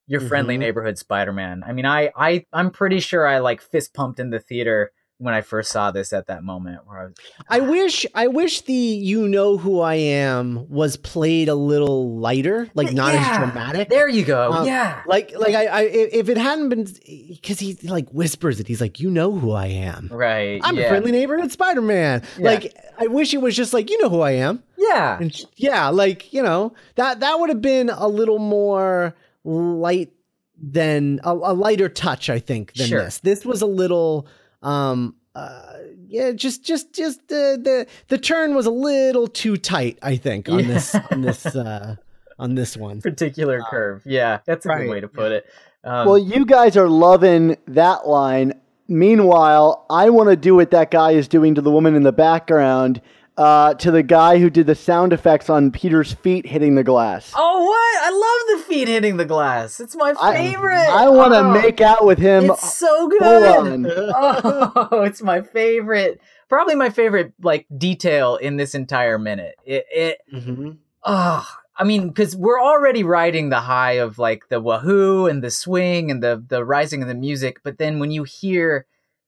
Your 0.08 0.20
friendly 0.20 0.56
Mhm. 0.56 0.60
neighborhood 0.60 0.98
Spider-Man. 0.98 1.62
I 1.64 1.72
mean, 1.72 1.86
I, 1.86 2.10
I, 2.16 2.44
I'm 2.52 2.70
pretty 2.70 2.98
sure 2.98 3.26
I 3.26 3.38
like 3.38 3.62
fist 3.62 3.94
pumped 3.94 4.18
in 4.18 4.30
the 4.30 4.40
theater 4.40 4.90
when 5.22 5.34
I 5.34 5.40
first 5.40 5.70
saw 5.70 5.90
this 5.92 6.12
at 6.12 6.26
that 6.26 6.42
moment. 6.42 6.80
Where 6.86 6.98
I, 6.98 7.04
was, 7.04 7.14
I 7.48 7.60
wish 7.60 8.06
I 8.14 8.26
wish 8.26 8.62
the 8.62 8.72
"You 8.72 9.28
Know 9.28 9.56
Who 9.56 9.80
I 9.80 9.94
Am" 9.94 10.68
was 10.68 10.96
played 10.96 11.48
a 11.48 11.54
little 11.54 12.18
lighter, 12.18 12.68
like 12.74 12.92
not 12.92 13.14
Yeah. 13.14 13.20
as 13.30 13.36
dramatic. 13.38 13.88
there 13.88 14.08
you 14.08 14.24
go. 14.24 14.52
Um, 14.52 14.66
yeah, 14.66 15.02
Like, 15.06 15.32
like 15.38 15.54
I, 15.54 15.66
I, 15.66 15.80
if 15.82 16.28
it 16.28 16.36
hadn't 16.36 16.68
been, 16.70 16.84
because 17.28 17.58
he 17.60 17.78
like 17.84 18.08
whispers 18.10 18.58
it, 18.60 18.66
he's 18.66 18.80
like, 18.80 18.98
"You 19.00 19.10
know 19.10 19.32
who 19.32 19.52
I 19.52 19.66
am. 19.66 20.08
right. 20.10 20.60
I'm 20.64 20.76
yeah. 20.76 20.84
a 20.84 20.88
friendly 20.88 21.12
neighborhood 21.12 21.52
Spider-Man." 21.52 22.22
Yeah. 22.38 22.44
Like, 22.50 22.76
I 22.98 23.06
wish 23.06 23.32
it 23.34 23.38
was 23.40 23.54
just 23.56 23.72
like, 23.72 23.90
"You 23.90 24.02
know 24.02 24.08
who 24.10 24.20
I 24.20 24.32
am." 24.32 24.62
Yeah, 24.76 25.18
And 25.20 25.32
yeah, 25.56 25.88
like 25.90 26.32
you 26.32 26.42
know 26.42 26.74
that 26.96 27.20
that 27.20 27.38
would 27.38 27.48
have 27.50 27.62
been 27.62 27.88
a 27.90 28.08
little 28.08 28.40
more 28.40 29.14
light 29.44 30.12
than 30.60 31.20
a, 31.24 31.30
a 31.32 31.54
lighter 31.54 31.88
touch, 31.88 32.30
I 32.30 32.38
think, 32.38 32.74
than 32.74 32.86
Sure. 32.88 33.04
this. 33.04 33.18
This 33.18 33.44
was 33.44 33.62
a 33.62 33.66
little, 33.66 34.26
um, 34.62 35.16
uh, 35.34 35.78
yeah, 36.08 36.32
just 36.32 36.62
just 36.62 36.92
just 36.92 37.28
the 37.28 37.58
the 37.62 37.86
the 38.08 38.18
turn 38.18 38.54
was 38.54 38.66
a 38.66 38.70
little 38.70 39.26
too 39.28 39.56
tight, 39.56 39.98
I 40.02 40.16
think, 40.16 40.48
on 40.48 40.66
this 40.66 40.94
on 41.10 41.22
this 41.22 41.46
uh 41.56 41.96
on 42.38 42.54
this 42.54 42.76
one. 42.76 43.00
particular 43.00 43.60
curve. 43.70 44.02
Yeah, 44.04 44.40
that's 44.44 44.66
a 44.66 44.68
right, 44.68 44.82
good 44.82 44.90
way 44.90 45.00
to 45.00 45.08
put 45.08 45.32
it. 45.32 45.46
Um, 45.84 46.06
well, 46.06 46.18
you 46.18 46.44
guys 46.44 46.76
are 46.76 46.88
loving 46.88 47.56
that 47.68 48.06
line. 48.06 48.54
Meanwhile, 48.88 49.86
I 49.88 50.10
want 50.10 50.28
to 50.28 50.36
do 50.36 50.56
what 50.56 50.70
that 50.72 50.90
guy 50.90 51.12
is 51.12 51.28
doing 51.28 51.54
to 51.54 51.60
the 51.60 51.70
woman 51.70 51.94
in 51.94 52.02
the 52.02 52.12
background, 52.12 53.00
uh, 53.36 53.74
to 53.74 53.90
the 53.90 54.02
guy 54.02 54.38
who 54.38 54.50
did 54.50 54.66
the 54.66 54.74
sound 54.74 55.12
effects 55.12 55.48
on 55.48 55.70
Peter's 55.70 56.12
feet 56.12 56.46
hitting 56.46 56.74
the 56.74 56.84
glass. 56.84 57.32
oh, 57.34 57.64
what? 57.64 58.04
I 58.04 58.10
love 58.10 58.58
the 58.60 58.64
feet 58.68 58.88
hitting 58.88 59.16
the 59.16 59.24
glass. 59.24 59.80
It's 59.80 59.96
my 59.96 60.12
favorite. 60.34 60.76
I 60.90 61.08
want 61.08 61.32
to 61.32 61.38
Oh. 61.40 61.50
make 61.62 61.80
out 61.80 62.04
with 62.04 62.18
him. 62.18 62.50
It's 62.50 62.76
so 62.78 63.08
full 63.08 63.18
good. 63.18 63.46
on. 63.48 63.86
oh, 64.14 65.02
it's 65.02 65.22
my 65.22 65.40
favorite. 65.40 66.20
Probably 66.48 66.74
my 66.74 66.90
favorite 66.90 67.32
like 67.42 67.66
detail 67.76 68.36
in 68.36 68.56
this 68.56 68.74
entire 68.74 69.18
minute. 69.18 69.54
It 69.64 69.86
it 69.90 70.18
Mhm. 70.32 70.76
oh, 71.04 71.46
I 71.76 71.84
mean 71.84 72.08
because 72.08 72.36
we're 72.36 72.60
already 72.60 73.02
riding 73.02 73.48
the 73.48 73.60
high 73.60 73.92
of 73.92 74.18
like 74.18 74.48
the 74.50 74.60
wahoo 74.60 75.26
and 75.26 75.42
the 75.42 75.50
swing 75.50 76.10
and 76.10 76.22
the 76.22 76.44
the 76.46 76.62
rising 76.64 77.00
of 77.00 77.08
the 77.08 77.14
music, 77.14 77.60
but 77.64 77.78
then 77.78 77.98
when 77.98 78.10
you 78.10 78.24
hear 78.24 78.84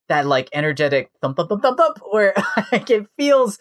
that 0.09 0.27
like 0.27 0.51
energetic 0.53 1.11
thump 1.23 1.39
thump 1.39 1.49
thump 1.49 1.63
thump 1.63 1.79
thump 1.79 1.99
where 2.11 2.35
like 2.73 2.91
it 2.91 3.07
feels 3.17 3.59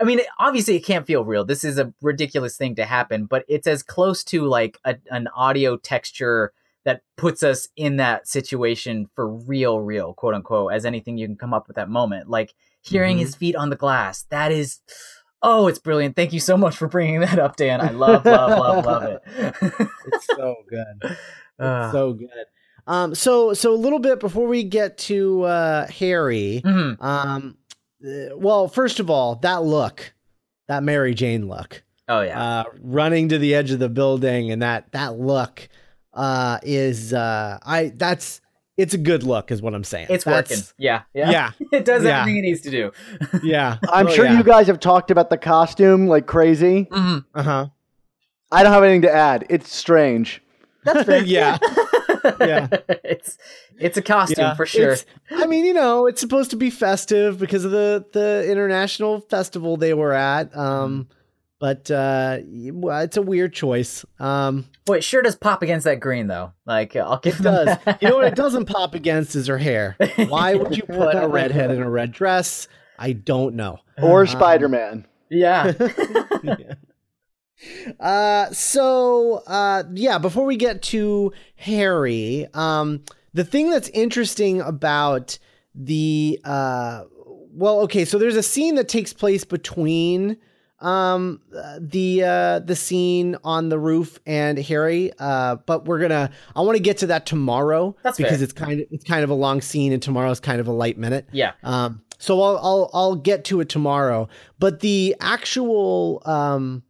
I 0.00 0.04
mean, 0.04 0.20
obviously, 0.38 0.76
it 0.76 0.84
can't 0.84 1.06
feel 1.06 1.24
real. 1.24 1.44
This 1.44 1.64
is 1.64 1.78
a 1.78 1.92
ridiculous 2.02 2.56
thing 2.56 2.74
to 2.76 2.84
happen, 2.84 3.24
but 3.26 3.44
it's 3.48 3.66
as 3.66 3.82
close 3.82 4.22
to 4.24 4.44
like 4.46 4.78
a, 4.84 4.96
an 5.10 5.28
audio 5.34 5.76
texture 5.76 6.52
that 6.84 7.02
puts 7.16 7.42
us 7.42 7.68
in 7.76 7.96
that 7.96 8.28
situation 8.28 9.08
for 9.14 9.26
real, 9.28 9.80
real, 9.80 10.14
quote 10.14 10.34
unquote, 10.34 10.72
as 10.72 10.84
anything 10.84 11.18
you 11.18 11.26
can 11.26 11.36
come 11.36 11.52
up 11.54 11.66
with 11.66 11.76
that 11.76 11.88
moment. 11.88 12.28
Like 12.30 12.54
hearing 12.82 13.16
Mhm. 13.16 13.20
his 13.20 13.34
feet 13.34 13.56
on 13.56 13.70
the 13.70 13.76
glass. 13.76 14.22
That 14.30 14.52
is, 14.52 14.78
oh, 15.42 15.66
it's 15.66 15.78
brilliant. 15.80 16.14
Thank 16.14 16.32
you 16.32 16.38
so 16.40 16.56
much 16.56 16.76
for 16.76 16.86
bringing 16.86 17.20
that 17.20 17.38
up, 17.40 17.56
Dan. 17.56 17.80
I 17.80 17.90
love, 17.90 18.24
love, 18.24 18.50
love, 18.58 18.84
love 18.84 19.02
it. 19.04 19.22
It's 20.06 20.26
so 20.36 20.56
good. 20.68 21.16
Uh, 21.58 21.90
so 21.90 22.12
good. 22.12 22.28
Um, 22.86 23.14
so 23.14 23.54
so 23.54 23.72
a 23.72 23.80
little 23.80 23.98
bit 23.98 24.20
before 24.20 24.46
we 24.46 24.62
get 24.62 24.98
to 24.98 25.44
uh, 25.44 25.86
Harry. 25.86 26.60
mhm. 26.62 27.02
Um, 27.02 27.56
well, 28.36 28.68
first 28.68 29.00
of 29.00 29.10
all, 29.10 29.36
that 29.36 29.62
look, 29.62 30.12
that 30.68 30.82
Mary 30.82 31.14
Jane 31.14 31.48
look, 31.48 31.82
Oh 32.08 32.20
yeah, 32.20 32.40
uh, 32.60 32.64
running 32.82 33.28
to 33.30 33.38
the 33.38 33.54
edge 33.54 33.70
of 33.72 33.78
the 33.78 33.88
building, 33.88 34.50
and 34.52 34.62
that 34.62 34.92
that 34.92 35.18
look 35.18 35.68
uh, 36.14 36.58
is 36.62 37.12
uh, 37.12 37.58
I 37.62 37.92
that's 37.96 38.40
it's 38.76 38.92
a 38.94 38.98
good 38.98 39.22
look, 39.22 39.50
is 39.50 39.62
what 39.62 39.74
I'm 39.74 39.84
saying. 39.84 40.08
it's 40.10 40.24
That's- 40.24 40.50
working. 40.50 40.64
Yeah, 40.78 41.02
yeah, 41.14 41.30
Yeah, 41.30 41.50
It 41.72 41.84
does 41.84 42.04
Yeah. 42.04 42.20
everything 42.20 42.38
it 42.38 42.42
needs 42.42 42.60
to 42.62 42.70
do. 42.70 42.92
yeah. 43.42 43.78
I'm 43.90 44.06
Oh, 44.06 44.10
sure 44.10 44.26
yeah. 44.26 44.36
you 44.36 44.42
guys 44.44 44.66
have 44.66 44.80
talked 44.80 45.10
about 45.10 45.30
the 45.30 45.38
costume 45.38 46.06
like 46.06 46.26
crazy. 46.26 46.84
Mhm. 46.90 47.24
Uh 47.34 47.42
huh. 47.42 47.66
I 48.52 48.62
don't 48.62 48.72
have 48.72 48.84
anything 48.84 49.02
to 49.02 49.12
add. 49.12 49.46
It's 49.50 49.74
strange. 49.74 50.42
That's 50.84 51.04
fair. 51.04 51.22
Yeah. 51.24 51.58
Yeah. 52.40 52.68
it's 53.04 53.38
it's 53.78 53.96
a 53.96 54.02
costume 54.02 54.36
Yeah, 54.44 54.54
for 54.54 54.66
sure. 54.66 54.92
it's- 54.92 55.06
I 55.30 55.46
mean, 55.46 55.64
you 55.64 55.74
know, 55.74 56.06
it's 56.06 56.20
supposed 56.20 56.50
to 56.50 56.56
be 56.56 56.70
festive 56.70 57.38
because 57.38 57.64
of 57.64 57.70
the 57.70 58.04
the 58.12 58.50
international 58.50 59.20
festival 59.20 59.76
they 59.76 59.94
were 59.94 60.12
at. 60.12 60.50
Mm-hmm. 60.50 60.60
Um, 60.60 61.08
but 61.58 61.90
uh, 61.90 62.38
it's 62.42 63.16
a 63.16 63.22
weird 63.22 63.54
choice. 63.54 64.04
Um, 64.20 64.66
Boy, 64.84 64.98
it 64.98 65.04
sure 65.04 65.22
does 65.22 65.36
pop 65.36 65.62
against 65.62 65.84
that 65.84 66.00
green 66.00 66.26
though. 66.26 66.52
Like 66.66 66.94
I'll 66.96 67.18
give 67.18 67.40
it 67.40 67.42
does. 67.42 67.66
that. 67.84 68.02
you 68.02 68.08
know 68.10 68.16
what 68.16 68.26
it 68.26 68.34
doesn't 68.44 68.66
pop 68.66 68.94
against 68.94 69.34
is 69.34 69.46
her 69.46 69.56
hair. 69.58 69.96
Why 70.28 70.54
would 70.54 70.76
you 70.76 70.82
put 70.82 71.14
a 71.14 71.26
redhead 71.26 71.70
in 71.70 71.80
a 71.82 71.88
red 71.90 72.12
dress? 72.12 72.68
I 72.98 73.12
don't 73.12 73.54
know. 73.56 73.78
Or 74.02 74.20
Um, 74.22 74.26
Spider 74.26 74.68
Man. 74.68 75.06
Yeah. 75.30 75.72
Uh, 78.00 78.50
so 78.52 79.42
uh, 79.46 79.84
yeah, 79.94 80.18
before 80.18 80.44
we 80.44 80.56
get 80.56 80.82
to 80.82 81.32
Harry, 81.56 82.46
um, 82.54 83.02
the 83.34 83.44
thing 83.44 83.70
that's 83.70 83.88
interesting 83.90 84.60
about 84.60 85.38
the 85.74 86.40
uh, 86.44 87.04
well, 87.52 87.80
okay, 87.80 88.04
so 88.04 88.18
there's 88.18 88.36
a 88.36 88.42
scene 88.42 88.74
that 88.76 88.88
takes 88.88 89.12
place 89.12 89.44
between 89.44 90.36
um 90.80 91.40
the 91.80 92.22
uh 92.22 92.58
the 92.58 92.76
scene 92.76 93.34
on 93.42 93.70
the 93.70 93.78
roof 93.78 94.18
and 94.26 94.58
Harry 94.58 95.10
uh 95.18 95.56
but 95.64 95.86
we're 95.86 95.98
gonna 95.98 96.30
I 96.54 96.60
want 96.60 96.76
to 96.76 96.82
get 96.82 96.98
to 96.98 97.06
that 97.06 97.24
tomorrow 97.24 97.96
That's 98.02 98.18
because 98.18 98.36
fair. 98.36 98.44
it's 98.44 98.52
kind 98.52 98.80
of 98.82 98.86
it's 98.90 99.02
kind 99.02 99.24
of 99.24 99.30
a 99.30 99.34
long 99.34 99.62
scene 99.62 99.94
and 99.94 100.02
tomorrow's 100.02 100.38
kind 100.38 100.60
of 100.60 100.68
a 100.68 100.72
light 100.72 100.98
minute 100.98 101.28
yeah. 101.32 101.52
um, 101.62 102.02
so 102.18 102.40
I'll, 102.40 102.58
I'll 102.58 102.90
I'll 102.94 103.14
get 103.14 103.44
to 103.46 103.60
it 103.60 103.68
tomorrow. 103.68 104.28
But 104.58 104.80
the 104.80 105.16
actual 105.20 106.22
um, 106.24 106.82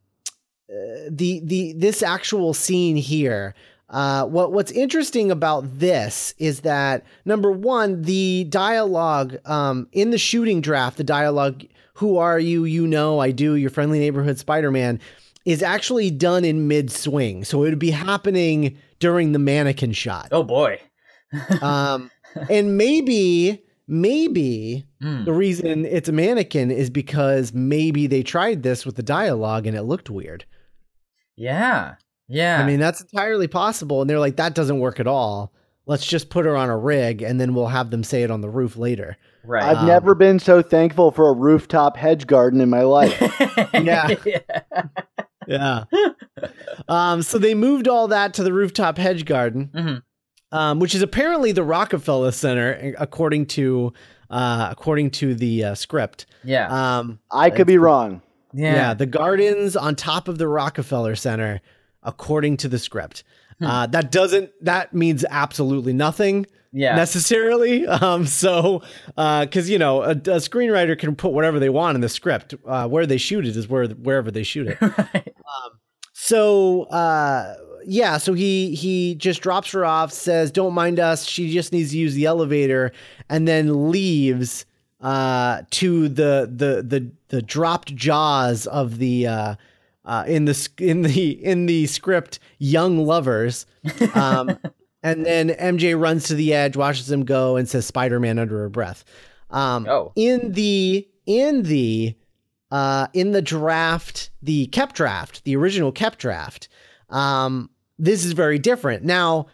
the 0.68 1.40
the 1.44 1.72
this 1.74 2.02
actual 2.02 2.54
scene 2.54 2.96
here, 2.96 3.54
Uh, 3.88 4.24
what 4.26 4.52
what's 4.52 4.72
interesting 4.72 5.30
about 5.30 5.78
this 5.78 6.34
is 6.38 6.60
that 6.60 7.04
number 7.24 7.52
one, 7.52 8.02
the 8.02 8.44
dialogue 8.48 9.36
um, 9.46 9.86
in 9.92 10.10
the 10.10 10.18
shooting 10.18 10.60
draft, 10.60 10.96
the 10.96 11.04
dialogue 11.04 11.64
"Who 11.94 12.16
are 12.18 12.38
you? 12.40 12.64
You 12.64 12.86
know, 12.86 13.20
I 13.20 13.30
do. 13.30 13.54
Your 13.54 13.70
friendly 13.70 13.98
neighborhood 14.00 14.38
Spider-Man," 14.38 14.98
is 15.44 15.62
actually 15.62 16.10
done 16.10 16.44
in 16.44 16.66
mid 16.66 16.90
swing, 16.90 17.44
so 17.44 17.62
it 17.62 17.70
would 17.70 17.78
be 17.78 17.92
happening 17.92 18.76
during 18.98 19.30
the 19.32 19.38
mannequin 19.38 19.92
shot. 19.92 20.28
Oh 20.32 20.42
boy. 20.42 20.80
Um, 21.62 22.10
and 22.50 22.76
maybe 22.76 23.62
maybe 23.88 24.84
Hmm. 25.00 25.24
the 25.24 25.32
reason 25.32 25.84
it's 25.84 26.08
a 26.08 26.12
mannequin 26.12 26.70
is 26.70 26.88
because 26.90 27.52
maybe 27.52 28.06
they 28.06 28.22
tried 28.22 28.62
this 28.62 28.84
with 28.86 28.96
the 28.96 29.02
dialogue 29.02 29.66
and 29.66 29.76
it 29.76 29.82
looked 29.82 30.08
weird. 30.10 30.44
Yeah. 31.36 31.94
Yeah. 32.28 32.60
I 32.60 32.66
mean, 32.66 32.80
that's 32.80 33.00
entirely 33.02 33.46
possible. 33.48 34.00
And 34.00 34.10
they're 34.10 34.18
like, 34.18 34.36
that 34.36 34.54
doesn't 34.54 34.80
work 34.80 34.98
at 35.00 35.06
all. 35.06 35.52
Let's 35.86 36.04
just 36.06 36.30
put 36.30 36.44
her 36.46 36.56
on 36.56 36.68
a 36.68 36.76
rig 36.76 37.22
and 37.22 37.40
then 37.40 37.54
we'll 37.54 37.68
have 37.68 37.90
them 37.90 38.02
say 38.02 38.22
it 38.24 38.30
on 38.30 38.40
the 38.40 38.48
roof 38.50 38.76
later. 38.76 39.16
right. 39.44 39.62
I've 39.62 39.76
Um, 39.78 39.86
never 39.86 40.14
been 40.16 40.40
so 40.40 40.60
thankful 40.62 41.12
for 41.12 41.28
a 41.28 41.32
rooftop 41.32 41.96
hedge 41.96 42.26
garden 42.26 42.60
in 42.60 42.68
my 42.70 42.82
life. 42.82 43.16
Yeah. 43.74 44.14
Yeah. 45.46 45.84
um, 46.88 47.22
so 47.22 47.38
they 47.38 47.54
moved 47.54 47.86
all 47.86 48.08
that 48.08 48.34
to 48.34 48.42
the 48.42 48.52
rooftop 48.52 48.98
hedge 48.98 49.24
garden, 49.24 49.70
Mhm. 49.72 50.02
um, 50.50 50.78
which 50.80 50.94
is 50.94 51.02
apparently 51.02 51.52
the 51.52 51.62
Rockefeller 51.62 52.32
Center, 52.32 52.94
according 52.98 53.46
to 53.46 53.92
uh, 54.28 54.66
according 54.72 55.08
to 55.12 55.36
the 55.36 55.62
uh, 55.62 55.74
script. 55.76 56.26
yeah. 56.42 56.98
Um, 56.98 57.20
I 57.30 57.50
could 57.50 57.68
be 57.68 57.78
wrong. 57.78 58.22
Yeah. 58.56 58.74
Yeah. 58.74 58.94
the 58.94 59.06
gardens 59.06 59.76
on 59.76 59.94
top 59.94 60.28
of 60.28 60.38
the 60.38 60.48
Rockefeller 60.48 61.14
Center, 61.14 61.60
according 62.02 62.56
to 62.58 62.68
the 62.68 62.78
script. 62.78 63.22
Uh, 63.60 63.86
that 63.86 64.10
doesn't. 64.12 64.50
That 64.60 64.92
means 64.92 65.24
absolutely 65.30 65.92
nothing. 65.92 66.46
Yeah. 66.72 66.94
necessarily. 66.96 67.86
Um, 68.02 68.26
so, 68.26 68.82
because 69.16 69.70
you 69.70 69.78
know, 69.78 70.02
a, 70.02 70.10
a 70.10 70.40
screenwriter 70.40 70.98
can 70.98 71.16
put 71.16 71.32
whatever 71.32 71.58
they 71.58 71.70
want 71.70 71.94
in 71.94 72.02
the 72.02 72.08
script. 72.10 72.54
Uh, 72.66 72.86
where 72.86 73.06
they 73.06 73.16
shoot 73.16 73.46
it 73.46 73.56
is 73.56 73.66
where 73.68 73.86
wherever 73.88 74.30
they 74.30 74.42
shoot 74.42 74.66
it. 74.68 74.78
Right. 74.80 75.32
So, 76.12 76.84
uh, 76.84 77.54
yeah, 77.86 78.16
so 78.18 78.32
he 78.32 78.74
he 78.74 79.14
just 79.14 79.42
drops 79.42 79.70
her 79.72 79.84
off, 79.84 80.12
says, 80.12 80.50
"Don't 80.50 80.74
mind 80.74 80.98
us. 80.98 81.24
She 81.24 81.52
just 81.52 81.72
needs 81.72 81.92
to 81.92 81.98
use 81.98 82.14
the 82.14 82.24
elevator," 82.24 82.92
and 83.28 83.46
then 83.46 83.90
leaves 83.90 84.66
uh, 85.00 85.62
to 85.70 86.08
the 86.08 86.50
the 86.54 86.82
the 86.82 87.10
the 87.28 87.42
dropped 87.42 87.94
jaws 87.94 88.66
of 88.66 88.98
the. 88.98 89.26
Uh, 89.26 89.54
uh, 90.04 90.22
in 90.28 90.44
the 90.44 90.68
in 90.78 91.02
the 91.02 91.30
in 91.44 91.66
the 91.66 91.84
script, 91.88 92.38
young 92.60 93.04
lovers, 93.04 93.66
um, 94.14 94.56
and 95.02 95.26
then 95.26 95.48
MJ 95.48 96.00
runs 96.00 96.28
to 96.28 96.36
the 96.36 96.54
edge, 96.54 96.76
watches 96.76 97.10
him 97.10 97.24
go, 97.24 97.56
and 97.56 97.68
says 97.68 97.86
Spider-Man 97.86 98.38
under 98.38 98.56
her 98.60 98.68
breath. 98.68 99.04
Um, 99.50 99.84
Oh. 99.88 100.12
in 100.14 100.52
the 100.52 101.08
in 101.26 101.64
the 101.64 102.14
uh, 102.70 103.08
in 103.14 103.32
the 103.32 103.42
draft, 103.42 104.30
the 104.42 104.68
Koepp 104.68 104.92
draft, 104.92 105.42
the 105.42 105.56
original 105.56 105.92
Koepp 105.92 106.18
draft, 106.18 106.68
um, 107.10 107.68
this 107.98 108.24
is 108.24 108.30
very 108.30 108.60
different. 108.60 109.02
Now, 109.02 109.46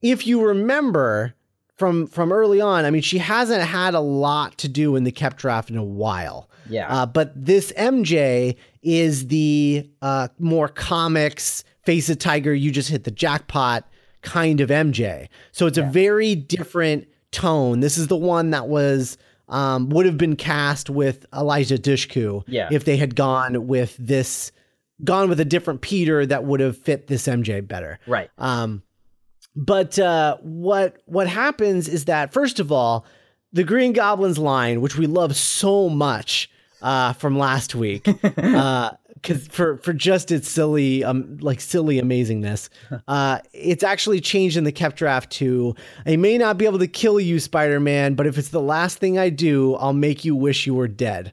if 0.00 0.26
you 0.26 0.42
remember 0.42 1.34
from 1.76 2.06
from 2.06 2.32
early 2.32 2.60
on, 2.60 2.84
I 2.84 2.90
mean, 2.90 3.02
she 3.02 3.18
hasn't 3.18 3.62
had 3.62 3.94
a 3.94 4.00
lot 4.00 4.58
to 4.58 4.68
do 4.68 4.96
in 4.96 5.04
the 5.04 5.12
Koepp 5.12 5.36
draft 5.36 5.70
in 5.70 5.76
a 5.76 5.84
while. 5.84 6.48
Yeah. 6.68 6.86
Uh, 6.88 7.06
but 7.06 7.32
this 7.34 7.72
MJ 7.72 8.56
is 8.82 9.26
the 9.28 9.88
uh, 10.00 10.28
more 10.38 10.68
comics, 10.68 11.64
face 11.84 12.08
a 12.08 12.14
tiger, 12.16 12.54
you 12.54 12.70
just 12.70 12.88
hit 12.88 13.04
the 13.04 13.10
jackpot 13.10 13.88
kind 14.22 14.60
of 14.60 14.70
MJ. 14.70 15.28
So 15.50 15.66
it's 15.66 15.78
a 15.78 15.82
very 15.82 16.34
different 16.36 17.08
tone. 17.32 17.80
This 17.80 17.98
is 17.98 18.06
the 18.06 18.16
one 18.16 18.50
that 18.50 18.68
was 18.68 19.18
um, 19.48 19.88
would 19.90 20.06
have 20.06 20.16
been 20.16 20.36
cast 20.36 20.88
with 20.88 21.26
Eliza 21.32 21.76
Dushku 21.78 22.44
Yeah. 22.46 22.68
if 22.70 22.84
they 22.84 22.96
had 22.96 23.16
gone 23.16 23.66
with 23.66 23.96
this, 23.98 24.52
gone 25.02 25.28
with 25.28 25.40
a 25.40 25.44
different 25.44 25.80
Peter 25.80 26.24
that 26.24 26.44
would 26.44 26.60
have 26.60 26.78
fit 26.78 27.08
this 27.08 27.26
MJ 27.26 27.66
better. 27.66 27.98
right. 28.06 28.30
Um, 28.38 28.82
but 29.54 29.98
uh, 29.98 30.36
what 30.40 30.96
what 31.06 31.28
happens 31.28 31.88
is 31.88 32.06
that 32.06 32.32
first 32.32 32.60
of 32.60 32.72
all, 32.72 33.04
the 33.52 33.64
Green 33.64 33.92
Goblin's 33.92 34.38
line, 34.38 34.80
which 34.80 34.96
we 34.96 35.06
love 35.06 35.36
so 35.36 35.88
much 35.88 36.50
uh, 36.80 37.12
from 37.12 37.38
last 37.38 37.74
week, 37.74 38.04
because 38.22 39.46
for 39.48 39.76
for 39.78 39.92
just 39.92 40.30
its 40.30 40.48
silly 40.48 41.04
um 41.04 41.36
like 41.38 41.60
silly 41.60 42.00
amazingness, 42.00 42.68
uh, 43.08 43.40
it's 43.52 43.82
actually 43.82 44.20
changed 44.20 44.56
in 44.56 44.64
the 44.64 44.72
Koepp 44.72 44.94
draft 44.94 45.30
to 45.32 45.74
I 46.06 46.16
may 46.16 46.38
not 46.38 46.56
be 46.56 46.64
able 46.64 46.78
to 46.78 46.88
kill 46.88 47.20
you, 47.20 47.38
Spider 47.38 47.80
Man, 47.80 48.14
but 48.14 48.26
if 48.26 48.38
it's 48.38 48.48
the 48.50 48.62
last 48.62 48.98
thing 48.98 49.18
I 49.18 49.28
do, 49.28 49.74
I'll 49.74 49.92
make 49.92 50.24
you 50.24 50.34
wish 50.34 50.66
you 50.66 50.74
were 50.74 50.88
dead 50.88 51.32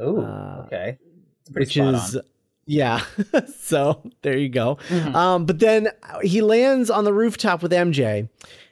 Ooh. 0.00 0.20
uh, 0.20 0.64
okay. 0.66 0.98
It's 1.40 1.50
pretty 1.50 1.66
which 1.66 1.76
is 1.76 2.16
on. 2.16 2.22
Yeah. 2.66 3.02
So 3.58 4.02
there 4.22 4.36
you 4.36 4.48
go. 4.48 4.78
Mhm. 4.88 5.14
um, 5.14 5.46
but 5.46 5.58
then 5.58 5.88
he 6.22 6.40
lands 6.42 6.90
on 6.90 7.04
the 7.04 7.12
rooftop 7.12 7.62
with 7.62 7.72
mj 7.72 8.28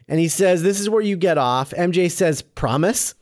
and 0.08 0.20
he 0.20 0.28
says 0.28 0.62
this 0.62 0.80
is 0.80 0.88
where 0.90 1.02
you 1.02 1.16
get 1.16 1.38
off. 1.38 1.70
Mj 1.70 2.10
says 2.10 2.42
promise? 2.42 3.14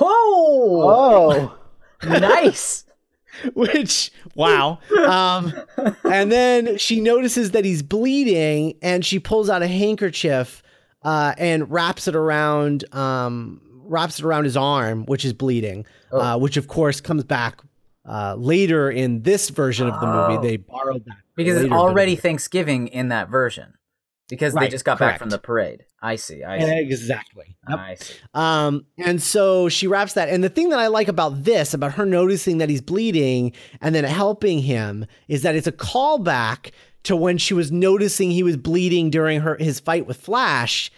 Oh, 0.00 1.58
Oh, 2.02 2.08
nice. 2.18 2.84
which 3.54 4.10
wow. 4.34 4.78
Um, 5.06 5.52
and 6.04 6.30
then 6.30 6.76
she 6.78 7.00
notices 7.00 7.52
that 7.52 7.64
he's 7.64 7.82
bleeding 7.82 8.76
and 8.82 9.04
she 9.04 9.18
pulls 9.18 9.48
out 9.48 9.62
a 9.62 9.66
handkerchief 9.68 10.62
uh, 11.02 11.34
and 11.38 11.70
wraps 11.70 12.06
it 12.08 12.14
around 12.14 12.84
um, 12.94 13.60
wraps 13.84 14.18
it 14.18 14.24
around 14.24 14.44
his 14.44 14.56
arm 14.56 15.04
which 15.06 15.24
is 15.24 15.32
bleeding 15.32 15.84
uh, 16.12 16.38
which 16.38 16.56
of 16.56 16.68
course 16.68 17.00
comes 17.00 17.24
back 17.24 17.60
uh, 18.08 18.34
later 18.38 18.90
in 18.90 19.22
this 19.22 19.50
version 19.50 19.88
of 19.88 20.00
the 20.00 20.06
Oh. 20.06 20.28
movie 20.30 20.46
they 20.48 20.56
borrowed 20.56 21.04
that 21.06 21.16
Because 21.36 21.62
it's 21.62 21.72
already 21.72 22.16
Thanksgiving 22.16 22.88
in 22.88 23.08
that 23.08 23.28
version. 23.28 23.74
Because 24.28 24.54
they 24.54 24.68
just 24.68 24.84
got 24.86 24.98
back 24.98 25.18
from 25.18 25.28
the 25.28 25.38
parade. 25.38 25.84
I 26.00 26.16
see. 26.16 26.42
I 26.42 26.58
see. 26.58 26.78
exactly 26.80 27.56
Yep. 27.68 27.78
I 27.78 27.94
see. 27.96 28.14
Um, 28.32 28.86
and 28.98 29.20
so 29.22 29.68
she 29.68 29.86
wraps 29.86 30.14
that. 30.14 30.30
And 30.30 30.42
the 30.42 30.48
thing 30.48 30.70
that 30.70 30.78
I 30.78 30.86
like 30.86 31.08
about 31.08 31.44
this, 31.44 31.74
about 31.74 31.92
her 31.92 32.06
noticing 32.06 32.56
that 32.58 32.70
he's 32.70 32.80
bleeding 32.80 33.52
and 33.82 33.94
then 33.94 34.04
helping 34.04 34.60
him, 34.60 35.04
is 35.28 35.42
that 35.42 35.54
it's 35.54 35.66
a 35.66 35.72
callback 35.72 36.70
to 37.02 37.14
when 37.14 37.36
she 37.36 37.52
was 37.52 37.70
noticing 37.70 38.30
he 38.30 38.42
was 38.42 38.56
bleeding 38.56 39.10
during 39.10 39.40
her 39.40 39.56
his 39.60 39.80
fight 39.80 40.06
with 40.06 40.16
Flash 40.16 40.90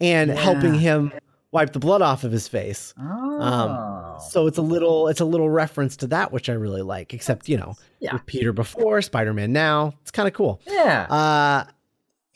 and 0.00 0.28
Yeah. 0.30 0.36
helping 0.36 0.74
him 0.74 1.12
wipe 1.52 1.72
the 1.72 1.78
blood 1.78 2.02
off 2.02 2.22
of 2.24 2.32
his 2.32 2.48
face. 2.48 2.92
Oh. 3.00 3.93
So 4.18 4.46
it's 4.46 4.58
a 4.58 4.62
little 4.62 5.08
it's 5.08 5.20
a 5.20 5.24
little 5.24 5.48
reference 5.50 5.96
to 5.98 6.06
that, 6.08 6.32
which 6.32 6.48
I 6.48 6.52
really 6.54 6.82
like, 6.82 7.12
except, 7.14 7.48
you 7.48 7.56
know, 7.56 7.74
Yeah. 8.00 8.12
with 8.14 8.26
Peter 8.26 8.52
before, 8.52 9.00
Spider-Man 9.02 9.52
now. 9.52 9.94
It's 10.02 10.10
kind 10.10 10.26
of 10.28 10.34
cool. 10.34 10.60
yeah. 10.66 11.02
Uh, 11.10 11.70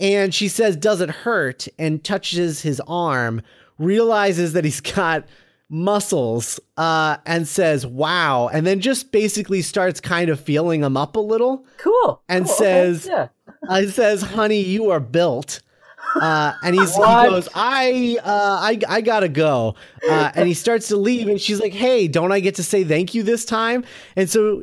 and 0.00 0.32
she 0.34 0.48
says, 0.48 0.76
Does 0.76 1.00
it 1.00 1.10
hurt? 1.10 1.66
and 1.78 2.02
touches 2.04 2.62
his 2.62 2.80
arm, 2.86 3.42
realizes 3.78 4.52
that 4.52 4.64
he's 4.64 4.80
got 4.80 5.26
muscles, 5.68 6.58
uh, 6.76 7.16
and 7.26 7.46
says, 7.46 7.86
Wow. 7.86 8.48
And 8.48 8.66
then 8.66 8.80
just 8.80 9.12
basically 9.12 9.62
starts 9.62 10.00
kind 10.00 10.30
of 10.30 10.40
feeling 10.40 10.82
him 10.82 10.96
up 10.96 11.16
a 11.16 11.20
little. 11.20 11.64
cool. 11.78 12.22
and 12.28 12.44
Cool, 12.46 12.54
okay, 12.54 12.64
says- 12.64 13.06
yeah. 13.06 13.28
Uh, 13.68 13.82
says, 13.86 14.22
Honey, 14.22 14.60
you 14.62 14.90
are 14.90 15.00
built. 15.00 15.60
Uh, 16.20 16.52
and 16.62 16.74
he's, 16.74 16.94
he 16.94 17.02
goes, 17.02 17.48
I, 17.54 18.18
uh, 18.24 18.58
I, 18.60 18.78
I 18.88 19.00
gotta 19.00 19.28
go. 19.28 19.74
Uh, 20.08 20.30
and 20.34 20.48
he 20.48 20.54
starts 20.54 20.88
to 20.88 20.96
leave, 20.96 21.28
and 21.28 21.40
she's 21.40 21.60
like, 21.60 21.72
Hey, 21.72 22.08
don't 22.08 22.32
I 22.32 22.40
get 22.40 22.54
to 22.56 22.62
say 22.62 22.84
thank 22.84 23.14
you 23.14 23.22
this 23.22 23.44
time? 23.44 23.84
And 24.16 24.28
so 24.28 24.62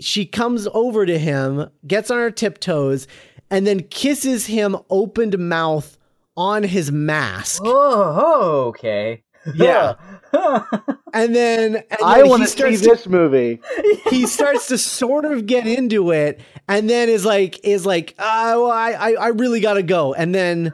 she 0.00 0.24
comes 0.26 0.66
over 0.72 1.04
to 1.06 1.18
him, 1.18 1.68
gets 1.86 2.10
on 2.10 2.18
her 2.18 2.30
tiptoes, 2.30 3.06
and 3.50 3.66
then 3.66 3.80
kisses 3.84 4.46
him 4.46 4.76
opened 4.90 5.38
mouth 5.38 5.98
on 6.36 6.62
his 6.64 6.90
mask. 6.90 7.62
Oh, 7.64 8.66
okay. 8.68 9.22
Yeah. 9.54 9.94
And 11.12 11.32
then, 11.32 11.76
and 11.76 11.98
I 12.02 12.22
then 12.22 12.28
want 12.28 12.42
to 12.42 12.48
see 12.48 12.74
this 12.74 13.06
movie. 13.06 13.60
he 14.10 14.26
starts 14.26 14.66
to 14.66 14.76
sort 14.76 15.24
of 15.24 15.46
get 15.46 15.64
into 15.64 16.10
it 16.10 16.40
and 16.66 16.90
then 16.90 17.08
is 17.08 17.24
like 17.24 17.64
is 17.64 17.86
like 17.86 18.16
uh, 18.18 18.54
well, 18.56 18.70
I, 18.72 18.90
I 18.90 19.12
I 19.12 19.28
really 19.28 19.60
gotta 19.60 19.84
go 19.84 20.12
and 20.12 20.34
then 20.34 20.72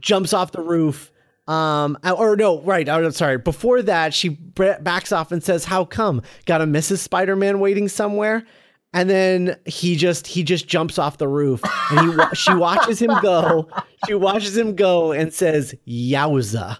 jumps 0.00 0.32
off 0.32 0.50
the 0.50 0.62
roof 0.62 1.12
um 1.46 1.96
or 2.04 2.34
no 2.34 2.60
right 2.62 2.88
I'm 2.88 3.10
sorry 3.12 3.38
before 3.38 3.82
that 3.82 4.14
she 4.14 4.30
backs 4.30 5.12
off 5.12 5.30
and 5.30 5.42
says 5.42 5.64
how 5.64 5.84
come 5.84 6.22
got 6.46 6.60
a 6.60 6.64
Mrs. 6.64 6.98
Spider-Man 6.98 7.60
waiting 7.60 7.88
somewhere 7.88 8.44
and 8.92 9.08
then 9.10 9.56
he 9.66 9.96
just 9.96 10.26
he 10.26 10.42
just 10.42 10.68
jumps 10.68 10.98
off 10.98 11.18
the 11.18 11.28
roof 11.28 11.60
and 11.90 12.12
he 12.12 12.36
she 12.36 12.54
watches 12.54 13.00
him 13.00 13.10
go 13.22 13.68
she 14.06 14.14
watches 14.14 14.56
him 14.56 14.76
go 14.76 15.12
and 15.12 15.32
says 15.34 15.74
yowza 15.86 16.78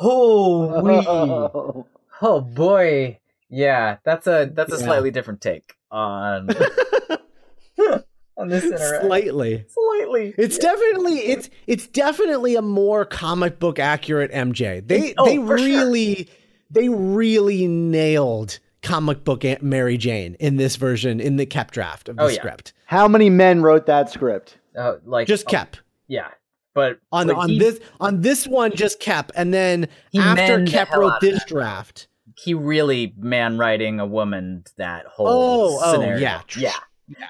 Oh. 0.00 1.04
Oh. 1.06 1.86
oh 2.22 2.40
boy. 2.40 3.18
Yeah, 3.48 3.96
that's 4.04 4.26
a 4.26 4.50
that's 4.52 4.72
a 4.72 4.76
Yeah. 4.78 4.84
slightly 4.84 5.10
different 5.10 5.40
take 5.40 5.74
on 5.90 6.48
on 8.36 8.48
this 8.48 8.64
interaction. 8.64 9.00
slightly 9.06 9.66
Slightly. 9.68 10.28
Absolutely. 10.28 10.34
It's 10.44 10.58
definitely 10.58 11.18
it's 11.18 11.50
it's 11.66 11.86
definitely 11.86 12.56
a 12.56 12.62
more 12.62 13.04
comic 13.04 13.58
book 13.58 13.78
accurate 13.78 14.30
MJ. 14.32 14.86
They 14.86 15.14
Oh, 15.18 15.24
they 15.26 15.36
for 15.36 15.58
sure. 15.58 15.66
really 15.66 16.28
they 16.70 16.88
really 16.88 17.66
nailed 17.66 18.58
comic 18.82 19.24
book 19.24 19.44
Aunt 19.44 19.62
Mary 19.62 19.96
Jane 19.98 20.36
in 20.40 20.56
this 20.56 20.76
version 20.76 21.20
in 21.20 21.36
the 21.36 21.46
Koepp 21.46 21.70
draft 21.70 22.08
of 22.08 22.16
the 22.16 22.22
Oh, 22.22 22.28
yeah. 22.28 22.34
script. 22.36 22.72
How 22.86 23.06
many 23.08 23.28
men 23.30 23.62
wrote 23.62 23.86
that 23.86 24.10
script? 24.10 24.56
Uh, 24.76 24.94
like 25.04 25.26
Just 25.26 25.46
oh, 25.48 25.52
Koepp. 25.52 25.74
yeah, 26.08 26.28
but 26.74 26.98
On 27.12 27.26
but 27.26 27.36
on 27.36 27.48
he, 27.50 27.58
this 27.58 27.80
on 28.00 28.20
this 28.20 28.46
one 28.46 28.72
just 28.74 29.00
Koepp 29.00 29.30
and 29.34 29.52
then 29.52 29.88
after 30.18 30.34
manned 30.58 30.68
Koepp 30.68 30.92
wrote 30.96 31.20
this 31.20 31.38
that. 31.40 31.48
draft. 31.48 32.08
he 32.44 32.54
really 32.54 33.12
man 33.18 33.58
writing 33.58 34.00
a 34.00 34.06
woman 34.06 34.64
that 34.76 35.06
whole 35.06 35.26
Oh, 35.28 35.80
oh, 35.82 36.02
yeah. 36.16 36.42
yeah. 36.56 36.72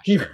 Yeah. 0.06 0.24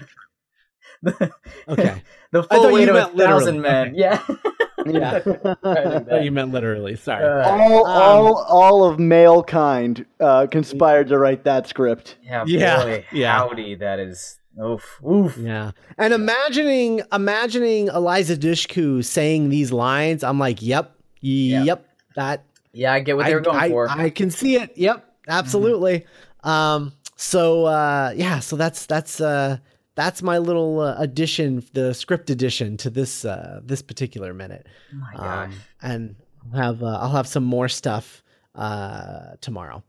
Okay. 1.69 2.03
the 2.33 2.39
I 2.41 2.43
thought 2.43 2.51
full 2.51 2.67
you 2.71 2.75
weight 2.75 2.89
of 2.89 2.97
a 2.97 2.99
meant 3.01 3.17
literally. 3.17 3.41
thousand 3.41 3.61
men. 3.61 3.95
Yeah. 3.95 4.23
Yeah. 4.85 5.17
I 5.65 5.99
thought 5.99 6.23
you 6.23 6.31
meant 6.31 6.53
literally. 6.53 6.95
Sorry. 6.95 7.25
Uh, 7.25 7.49
all, 7.51 7.87
Um, 7.87 7.93
all, 8.03 8.37
all 8.49 8.85
of 8.85 9.01
male 9.01 9.43
kind 9.43 10.07
uh, 10.21 10.47
conspired 10.49 11.09
to 11.09 11.19
write 11.19 11.43
that 11.43 11.67
script. 11.67 12.19
yeah, 12.23 12.45
Yeah, 12.47 12.85
boy, 12.85 13.05
yeah. 13.11 13.33
howdy, 13.39 13.75
that 13.77 13.99
is 13.99 14.39
oof, 14.63 15.01
oof. 15.05 15.37
Yeah. 15.37 15.73
And 15.99 16.13
imagining 16.13 17.03
imagining 17.13 17.89
Eliza 17.89 18.37
Dushku 18.37 19.05
saying 19.05 19.49
these 19.49 19.73
lines, 19.73 20.25
I'm 20.25 20.39
like, 20.39 20.63
yep, 20.63 20.97
yep, 21.21 21.89
that 22.15 22.45
Yeah, 22.73 22.93
I 22.93 23.01
get 23.01 23.17
what 23.17 23.27
they 23.27 23.35
were 23.35 23.41
going 23.41 23.59
I, 23.59 23.69
for. 23.69 23.89
I 23.89 24.11
can 24.11 24.31
see 24.31 24.57
it. 24.57 24.73
Yep, 24.77 25.05
absolutely. 25.29 26.07
Um 26.45 26.93
so 27.17 27.67
uh 27.67 28.13
yeah, 28.17 28.41
so 28.41 28.57
that's 28.57 28.87
that's 28.87 29.21
uh 29.21 29.59
that's 29.95 30.23
my 30.23 30.37
little 30.37 30.81
uh, 30.81 30.95
addition, 30.99 31.65
the 31.73 31.95
script 31.95 32.29
addition 32.29 32.77
to 32.79 32.91
this 32.91 33.25
uh 33.25 33.61
this 33.65 33.83
particular 33.83 34.35
minute. 34.35 34.67
oh 34.93 34.97
my 35.19 35.45
Um, 35.45 35.53
and 35.81 36.17
I'll 36.53 36.61
have 36.61 36.83
uh, 36.83 36.99
I'll 37.01 37.13
have 37.13 37.27
some 37.27 37.45
more 37.45 37.69
stuff 37.69 38.23
uh, 38.55 39.37
tomorrow. 39.41 39.83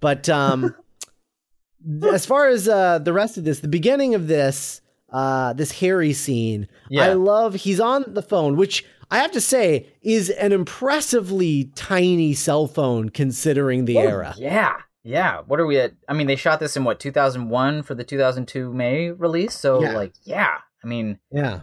But 0.00 0.28
um, 0.28 0.74
as 2.12 2.24
far 2.26 2.48
as 2.48 2.68
uh, 2.68 2.98
the 2.98 3.12
rest 3.12 3.36
of 3.38 3.44
this, 3.44 3.60
the 3.60 3.68
beginning 3.68 4.14
of 4.14 4.26
this 4.28 4.80
uh, 5.10 5.52
this 5.52 5.70
Harry 5.80 6.12
scene, 6.12 6.66
Yeah. 6.90 7.04
I 7.04 7.12
love. 7.12 7.54
He's 7.54 7.78
on 7.80 8.04
the 8.08 8.22
phone, 8.22 8.56
which 8.56 8.84
I 9.10 9.18
have 9.18 9.30
to 9.32 9.40
say 9.40 9.86
is 10.02 10.28
an 10.30 10.50
impressively 10.52 11.70
tiny 11.76 12.34
cell 12.34 12.66
phone 12.66 13.10
considering 13.10 13.84
the 13.84 13.98
Oh, 13.98 14.02
era. 14.02 14.34
Yeah. 14.36 14.74
Yeah. 15.04 15.42
What 15.46 15.60
are 15.60 15.66
we 15.66 15.78
at? 15.78 15.92
I 16.08 16.14
mean, 16.14 16.26
they 16.26 16.36
shot 16.36 16.58
this 16.60 16.76
in 16.76 16.82
what, 16.84 16.98
2001 16.98 17.82
for 17.82 17.94
the 17.94 18.02
2002 18.04 18.72
May 18.72 19.10
release? 19.10 19.54
So, 19.54 19.82
Yeah. 19.82 19.92
like, 19.94 20.14
yeah. 20.24 20.58
I 20.82 20.86
mean, 20.86 21.18
Yeah, 21.30 21.60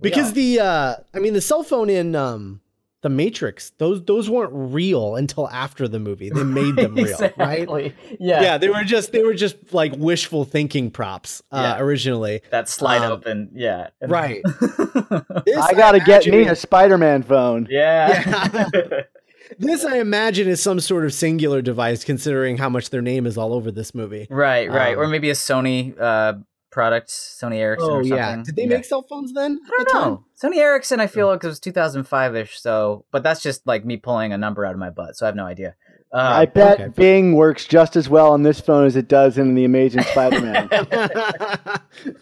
because 0.00 0.28
Yeah. 0.28 0.34
the 0.34 0.60
uh, 0.60 0.94
I 1.14 1.18
mean 1.20 1.32
the 1.32 1.40
cell 1.40 1.62
phone 1.62 1.88
in 1.90 2.14
um, 2.14 2.60
the 3.02 3.08
Matrix 3.08 3.70
those 3.78 4.04
those 4.04 4.28
weren't 4.28 4.50
real 4.52 5.16
until 5.16 5.48
after 5.48 5.88
the 5.88 5.98
movie. 5.98 6.28
They 6.30 6.44
made 6.44 6.76
them 6.76 6.94
real, 7.06 7.30
right? 7.38 7.94
Yeah. 8.18 8.42
yeah 8.42 8.58
they 8.58 8.68
were 8.68 8.84
just 8.84 9.12
they 9.12 9.22
were 9.22 9.34
just 9.34 9.56
like 9.72 9.92
wishful 9.96 10.44
thinking 10.44 10.90
props 10.90 11.42
uh, 11.50 11.76
Yeah. 11.78 11.82
originally 11.84 12.42
That 12.50 12.68
slide 12.68 13.02
Um, 13.02 13.12
open. 13.12 13.50
Yeah. 13.54 13.88
And- 14.00 14.10
right 14.10 14.42
This 15.46 15.56
I 15.56 15.72
gotta 15.74 16.00
get 16.00 16.26
me 16.26 16.46
a 16.46 16.54
Spider-Man 16.56 17.22
phone. 17.22 17.66
yeah. 17.70 18.68
this 19.58 19.84
i 19.84 19.98
imagine 19.98 20.46
is 20.46 20.62
some 20.62 20.78
sort 20.78 21.04
of 21.04 21.10
Cingular 21.10 21.62
device 21.62 22.04
considering 22.04 22.56
how 22.56 22.68
much 22.68 22.90
their 22.90 23.02
name 23.02 23.26
is 23.26 23.36
all 23.36 23.52
over 23.52 23.70
this 23.72 23.94
movie 23.94 24.26
right. 24.30 24.70
Right. 24.70 24.96
or 24.96 25.04
Um, 25.04 25.10
maybe 25.10 25.28
a 25.30 25.34
Sony 25.34 25.98
uh, 25.98 26.34
product, 26.70 27.08
Sony 27.08 27.56
Ericsson 27.56 27.90
oh 27.90 27.94
or 27.96 28.02
something. 28.04 28.16
yeah 28.18 28.42
did 28.44 28.56
they 28.56 28.62
Yeah. 28.62 28.68
make 28.68 28.84
cell 28.84 29.02
phones 29.08 29.32
then 29.32 29.58
I 29.66 29.84
don't 29.84 29.94
know. 29.94 30.24
Sony 30.42 30.58
Ericsson, 30.58 31.00
I 31.00 31.06
feel 31.06 31.26
like 31.26 31.42
it 31.44 31.46
was 31.46 31.60
2005 31.60 32.36
ish. 32.36 32.60
So, 32.60 33.04
but 33.10 33.22
that's 33.22 33.42
just 33.42 33.66
like 33.66 33.84
me 33.84 33.96
pulling 33.96 34.32
a 34.32 34.38
number 34.38 34.64
out 34.64 34.72
of 34.72 34.78
my 34.78 34.90
butt. 34.90 35.16
So 35.16 35.26
I 35.26 35.28
have 35.28 35.36
no 35.36 35.46
idea. 35.46 35.74
I 36.12 36.42
Uh, 36.42 36.46
bet 36.46 36.80
okay. 36.80 36.88
Bing 36.88 37.34
works 37.34 37.66
just 37.66 37.96
as 37.96 38.08
well 38.08 38.32
on 38.32 38.42
this 38.42 38.60
phone 38.60 38.86
as 38.86 38.96
it 38.96 39.08
does 39.08 39.38
in 39.38 39.54
the 39.54 39.64
Amazing 39.64 40.02
Spider-Man. 40.02 40.68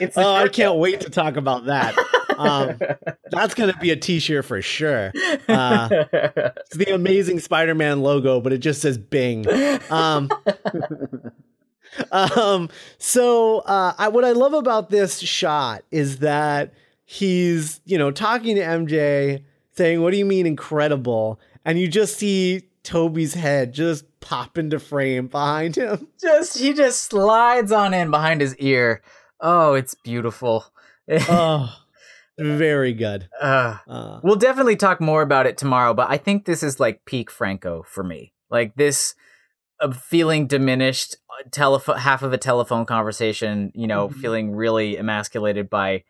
it's 0.00 0.16
oh 0.16 0.34
i 0.34 0.48
can't 0.48 0.78
wait 0.78 1.02
to 1.02 1.10
talk 1.10 1.36
about 1.36 1.66
that 1.66 1.94
um, 2.38 2.76
that's 3.30 3.54
gonna 3.54 3.76
be 3.80 3.90
a 3.90 3.96
t-shirt 3.96 4.44
for 4.44 4.60
sure 4.62 5.12
uh, 5.46 5.88
it's 6.10 6.76
the 6.76 6.92
amazing 6.92 7.38
spider-man 7.38 8.00
logo 8.02 8.40
but 8.40 8.52
it 8.52 8.58
just 8.58 8.80
says 8.80 8.96
bing 8.98 9.44
um, 9.90 10.28
um 12.10 12.68
so 12.98 13.58
uh 13.60 13.94
I, 13.98 14.08
what 14.08 14.24
i 14.24 14.32
love 14.32 14.54
about 14.54 14.90
this 14.90 15.20
shot 15.20 15.84
is 15.90 16.18
that 16.18 16.72
he's 17.04 17.80
you 17.84 17.98
know 17.98 18.10
talking 18.10 18.56
to 18.56 18.62
mj 18.62 19.42
saying 19.72 20.02
what 20.02 20.10
do 20.12 20.16
you 20.16 20.24
mean 20.24 20.46
incredible 20.46 21.38
and 21.64 21.78
you 21.78 21.88
just 21.88 22.18
see 22.18 22.62
toby's 22.82 23.34
head 23.34 23.72
just 23.72 24.04
pop 24.20 24.56
into 24.56 24.78
frame 24.78 25.26
behind 25.26 25.76
him 25.76 26.08
just 26.20 26.58
he 26.58 26.72
just 26.72 27.02
slides 27.02 27.70
on 27.70 27.92
in 27.92 28.10
behind 28.10 28.40
his 28.40 28.56
ear. 28.56 29.02
Oh, 29.40 29.74
it's 29.74 29.94
beautiful. 29.94 30.64
oh 31.10 31.76
very 32.38 32.94
good 32.94 33.28
Uh, 33.40 33.76
uh, 33.86 34.20
we'll 34.22 34.36
definitely 34.36 34.76
talk 34.76 35.00
more 35.00 35.22
about 35.22 35.46
it 35.46 35.56
tomorrow, 35.58 35.94
but 35.94 36.10
I 36.10 36.16
think 36.16 36.44
this 36.46 36.62
is 36.62 36.80
like 36.80 37.04
peak 37.04 37.30
Franco 37.30 37.84
for 37.86 38.02
me. 38.02 38.32
Like 38.50 38.74
this 38.76 39.14
feeling 39.92 40.46
diminished, 40.46 41.16
uh, 41.30 41.48
telephone 41.50 41.98
half 41.98 42.22
of 42.22 42.32
a 42.32 42.38
telephone 42.38 42.86
conversation, 42.86 43.70
you 43.74 43.86
know, 43.86 44.08
Mhm. 44.08 44.14
feeling 44.20 44.50
really 44.54 44.96
emasculated 44.96 45.68
by 45.68 46.04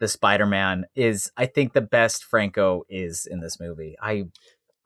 the 0.00 0.08
Spider-Man 0.08 0.84
is 0.94 1.30
I 1.36 1.46
think 1.46 1.72
the 1.72 1.80
best 1.80 2.22
Franco 2.24 2.84
is 2.88 3.26
in 3.26 3.40
this 3.40 3.58
movie. 3.58 3.96
I 4.00 4.26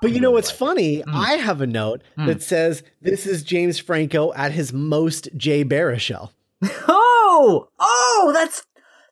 But 0.01 0.13
you 0.13 0.21
know 0.21 0.31
what's 0.31 0.49
like 0.51 0.59
funny? 0.59 1.03
Mm. 1.03 1.15
I 1.15 1.35
have 1.35 1.61
a 1.61 1.67
note 1.67 2.03
Mm. 2.19 2.27
that 2.27 2.43
says 2.43 2.83
this 3.01 3.27
is 3.27 3.43
James 3.43 3.79
Franco 3.79 4.33
at 4.35 4.53
his 4.53 4.73
most 4.73 5.29
Jay 5.37 5.65
Baruchel. 5.65 6.31
Oh, 7.35 7.69
oh, 7.81 8.31
that's 8.35 8.65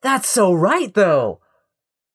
that's 0.02 0.28
so 0.28 0.52
right 0.52 0.92
though. 0.94 1.40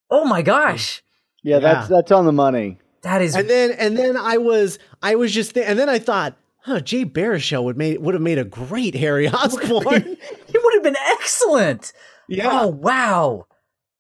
Oh 0.10 0.24
my 0.26 0.42
gosh. 0.44 1.04
Yeah, 1.44 1.60
that's 1.60 1.88
that's 1.88 2.12
on 2.12 2.26
the 2.26 2.32
money. 2.32 2.80
That 3.02 3.22
is 3.22 3.36
And 3.36 3.50
then 3.50 3.72
and 3.72 3.98
then 3.98 4.16
I 4.18 4.38
was 4.38 4.78
I 5.02 5.16
was 5.16 5.32
just 5.34 5.54
th- 5.56 5.66
and 5.68 5.78
then 5.80 5.90
I 5.90 6.00
thought, 6.00 6.36
huh, 6.65 6.80
Jay 6.82 7.06
Baruchel 7.06 7.63
would 7.63 7.78
made 7.78 7.99
would 8.01 8.13
have 8.13 8.21
made 8.23 8.38
a 8.38 8.43
great 8.43 8.95
Harry 8.95 9.28
Osborn. 9.30 10.04
he 10.47 10.58
would 10.58 10.73
have 10.73 10.84
been 10.84 10.97
excellent. 11.12 11.93
yeah. 12.28 12.49
Oh 12.62 12.67
wow. 12.67 13.47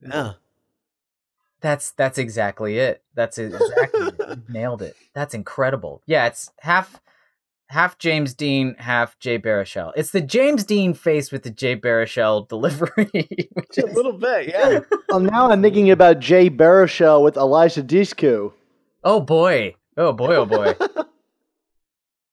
yeah. 0.01 0.33
That's 1.61 1.91
that's 1.91 2.17
exactly 2.17 2.77
it. 2.77 3.01
That's 3.15 3.37
exactly 3.37 4.07
it. 4.19 4.39
Nailed 4.49 4.81
it. 4.81 4.95
That's 5.13 5.33
incredible. 5.33 6.01
Yeah, 6.05 6.27
it's 6.27 6.51
half 6.59 7.01
half 7.69 7.97
James 7.97 8.35
Dean, 8.35 8.75
half 8.77 9.17
Jay 9.17 9.39
Baruchel. 9.39 9.91
It's 9.95 10.11
the 10.11 10.21
James 10.21 10.63
Dean 10.63 10.93
face 10.93 11.31
with 11.31 11.41
the 11.41 11.49
Jay 11.49 11.75
Baruchel 11.75 12.47
delivery. 12.49 13.09
which 13.53 13.77
A 13.79 13.87
is- 13.87 13.95
little 13.95 14.13
bit, 14.13 14.49
yeah. 14.49 14.81
Well, 15.09 15.21
now 15.21 15.49
I'm 15.49 15.63
thinking 15.63 15.89
about 15.89 16.19
Jay 16.19 16.49
Baruchel 16.51 17.23
with 17.23 17.35
Eliza 17.37 17.81
Dushku. 17.81 18.51
oh 19.03 19.21
boy. 19.21 19.75
Oh 19.97 20.13
boy, 20.13 20.35
oh 20.35 20.45
boy. 20.45 20.75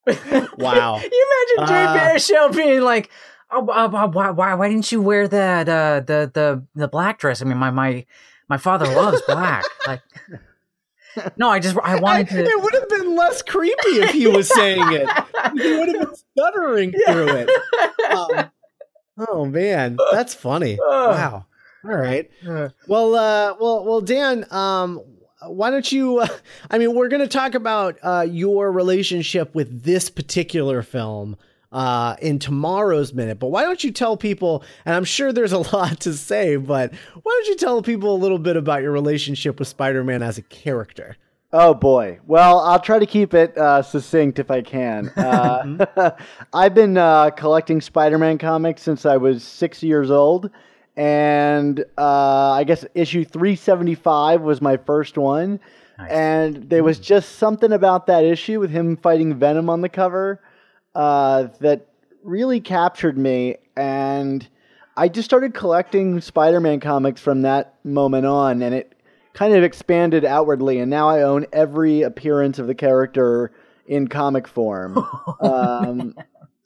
Wow. 0.07 0.99
you 1.13 1.57
imagine 1.57 1.69
Jay 1.69 1.85
Ah. 1.85 1.97
Baruchel 1.99 2.55
being 2.57 2.81
like, 2.83 3.11
oh, 3.51 3.67
uh, 3.69 3.89
uh, 3.93 4.09
why, 4.09 4.31
why, 4.31 4.55
why 4.55 4.69
didn't 4.69 4.91
you 4.93 5.01
wear 5.03 5.29
that, 5.29 5.69
uh, 5.69 6.01
the, 6.01 6.31
the, 6.33 6.65
the 6.75 6.89
black 6.89 7.19
dress? 7.19 7.43
I 7.43 7.45
mean, 7.45 7.59
my, 7.59 7.71
my, 7.71 8.05
my 8.49 8.57
father 8.57 8.87
loves 8.87 9.23
black. 9.27 9.65
Like, 9.87 10.03
no, 11.37 11.51
I 11.51 11.59
just, 11.59 11.77
I 11.85 12.01
wanted 12.01 12.29
to. 12.29 12.43
it 12.43 12.63
would 12.63 12.73
have 12.73 12.89
been 12.89 13.15
less 13.15 13.43
creepy 13.43 13.75
if 14.01 14.11
he 14.13 14.27
was 14.29 14.49
saying 14.49 14.81
it. 14.93 15.07
He 15.61 15.77
would 15.79 15.89
have 15.89 16.09
been 16.09 16.15
stuttering 16.15 16.93
through 17.07 17.29
it. 17.29 17.51
Um, 18.11 18.51
oh 19.29 19.45
man, 19.45 19.99
that's 20.11 20.33
funny. 20.35 20.79
Oh. 20.81 21.11
Wow. 21.11 21.47
All 21.85 21.97
right. 21.97 22.31
Well, 22.87 23.15
uh, 23.15 23.55
well, 23.61 23.85
well, 23.85 24.01
Dan. 24.01 24.47
Um, 24.51 25.03
why 25.47 25.71
don't 25.71 25.91
you? 25.91 26.19
Uh, 26.19 26.29
I 26.71 26.79
mean, 26.79 26.95
we're 26.95 27.09
going 27.09 27.23
to 27.23 27.29
talk 27.29 27.55
about 27.55 27.99
uh, 28.03 28.27
your 28.29 28.71
relationship 28.71 29.55
with 29.55 29.83
this 29.83 30.11
particular 30.11 30.83
film 30.83 31.37
uh, 31.73 32.17
in 32.21 32.39
tomorrow's 32.39 33.13
minute. 33.13 33.39
But 33.39 33.49
why 33.49 33.63
don't 33.63 33.83
you 33.83 33.91
tell 33.91 34.17
people? 34.17 34.63
And 34.85 34.95
I'm 34.95 35.05
sure 35.05 35.33
there's 35.33 35.53
a 35.53 35.59
lot 35.75 36.01
to 36.01 36.13
say, 36.13 36.57
but 36.57 36.93
why 37.23 37.33
don't 37.33 37.49
you 37.49 37.57
tell 37.57 37.83
people 37.83 38.15
a 38.15 38.19
little 38.19 38.39
bit 38.39 38.57
about 38.57 38.83
your 38.83 38.93
relationship 38.93 39.59
with 39.59 39.69
Spider-Man 39.69 40.23
as 40.23 40.39
a 40.39 40.43
character? 40.43 41.17
Oh 41.55 41.75
boy. 41.75 42.19
Well, 42.27 42.61
I'll 42.61 42.81
try 42.81 42.99
to 42.99 43.05
keep 43.05 43.35
it 43.35 43.57
uh, 43.59 43.83
succinct 43.83 44.39
if 44.39 44.51
I 44.51 44.63
can. 44.63 45.11
Uh, 45.11 46.17
I've 46.53 46.75
been 46.75 46.97
uh, 46.97 47.31
collecting 47.31 47.83
Spider-Man 47.83 48.39
comics 48.39 48.83
since 48.83 49.05
I 49.05 49.19
was 49.19 49.43
six 49.45 49.83
years 49.83 50.11
old, 50.11 50.51
and 50.97 51.85
uh, 51.97 52.51
I 52.51 52.65
guess 52.65 52.85
issue 52.95 53.25
375 53.25 54.43
was 54.43 54.61
my 54.61 54.77
first 54.77 55.17
one. 55.17 55.61
Nice. 55.99 56.11
And 56.11 56.71
there 56.71 56.83
was 56.83 56.99
just 56.99 57.37
something 57.37 57.73
about 57.73 58.07
that 58.07 58.25
issue 58.25 58.61
with 58.61 58.71
him 58.71 58.97
fighting 58.97 59.35
Venom 59.35 59.71
on 59.71 59.81
the 59.81 59.89
cover 59.89 60.41
uh, 60.95 61.49
that 61.61 61.87
really 62.23 62.61
captured 62.61 63.17
me. 63.17 63.57
And 63.77 64.47
I 64.97 65.09
just 65.09 65.25
started 65.25 65.55
collecting 65.55 66.21
Spider-Man 66.21 66.81
comics 66.81 67.21
from 67.21 67.43
that 67.43 67.75
moment 67.85 68.27
on, 68.27 68.63
and 68.63 68.75
it 68.75 68.95
kind 69.33 69.55
of 69.55 69.63
expanded 69.63 70.25
outwardly. 70.25 70.79
And 70.79 70.91
now 70.91 71.09
I 71.09 71.23
own 71.23 71.47
every 71.53 72.03
appearance 72.03 72.59
of 72.59 72.67
the 72.67 72.75
character 72.75 73.53
in 73.87 74.09
comic 74.09 74.47
form. 74.47 74.99
um, 75.41 76.15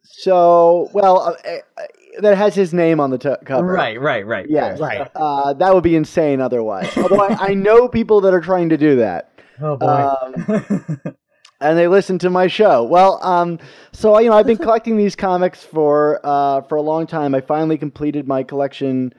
so, 0.03 0.89
well, 0.93 1.21
uh, 1.21 1.51
uh, 1.79 1.83
that 2.19 2.37
has 2.37 2.55
his 2.55 2.73
name 2.73 3.01
on 3.01 3.11
the 3.11 3.19
t- 3.19 3.35
cover. 3.45 3.67
Right, 3.67 4.01
right, 4.01 4.27
right. 4.27 4.47
Yes. 4.49 4.81
Right. 4.81 5.09
Uh, 5.15 5.53
that 5.55 5.75
would 5.75 5.85
be 5.85 5.97
insane 5.97 6.41
otherwise. 6.41 6.97
Although 6.97 7.21
I, 7.21 7.49
I 7.51 7.55
know 7.55 7.89
people 7.89 8.21
that 8.23 8.35
are 8.35 8.41
trying 8.41 8.69
to 8.71 8.77
do 8.77 8.97
that. 8.97 9.33
Oh 9.61 9.77
boy. 9.77 9.87
Um, 9.87 11.01
and 11.61 11.79
they 11.79 11.89
listen 11.89 12.19
to 12.21 12.31
my 12.31 12.47
show. 12.47 12.85
Well, 12.85 13.23
um, 13.23 13.59
so 13.93 14.19
you 14.19 14.31
know, 14.31 14.37
I've 14.37 14.47
been 14.47 14.59
collecting 14.59 14.97
these 14.97 15.17
comics 15.17 15.63
for 15.63 16.21
uh, 16.25 16.63
for 16.63 16.77
a 16.77 16.83
long 16.83 17.07
time. 17.07 17.35
I 17.35 17.41
finally 17.41 17.79
completed 17.79 18.27
my 18.27 18.43
collection 18.43 19.13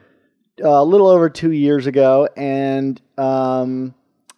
uh, 0.64 0.70
a 0.70 0.84
little 0.84 1.08
over 1.08 1.30
two 1.30 1.52
years 1.52 1.88
ago, 1.88 2.28
and 2.36 3.02
um, 3.18 3.94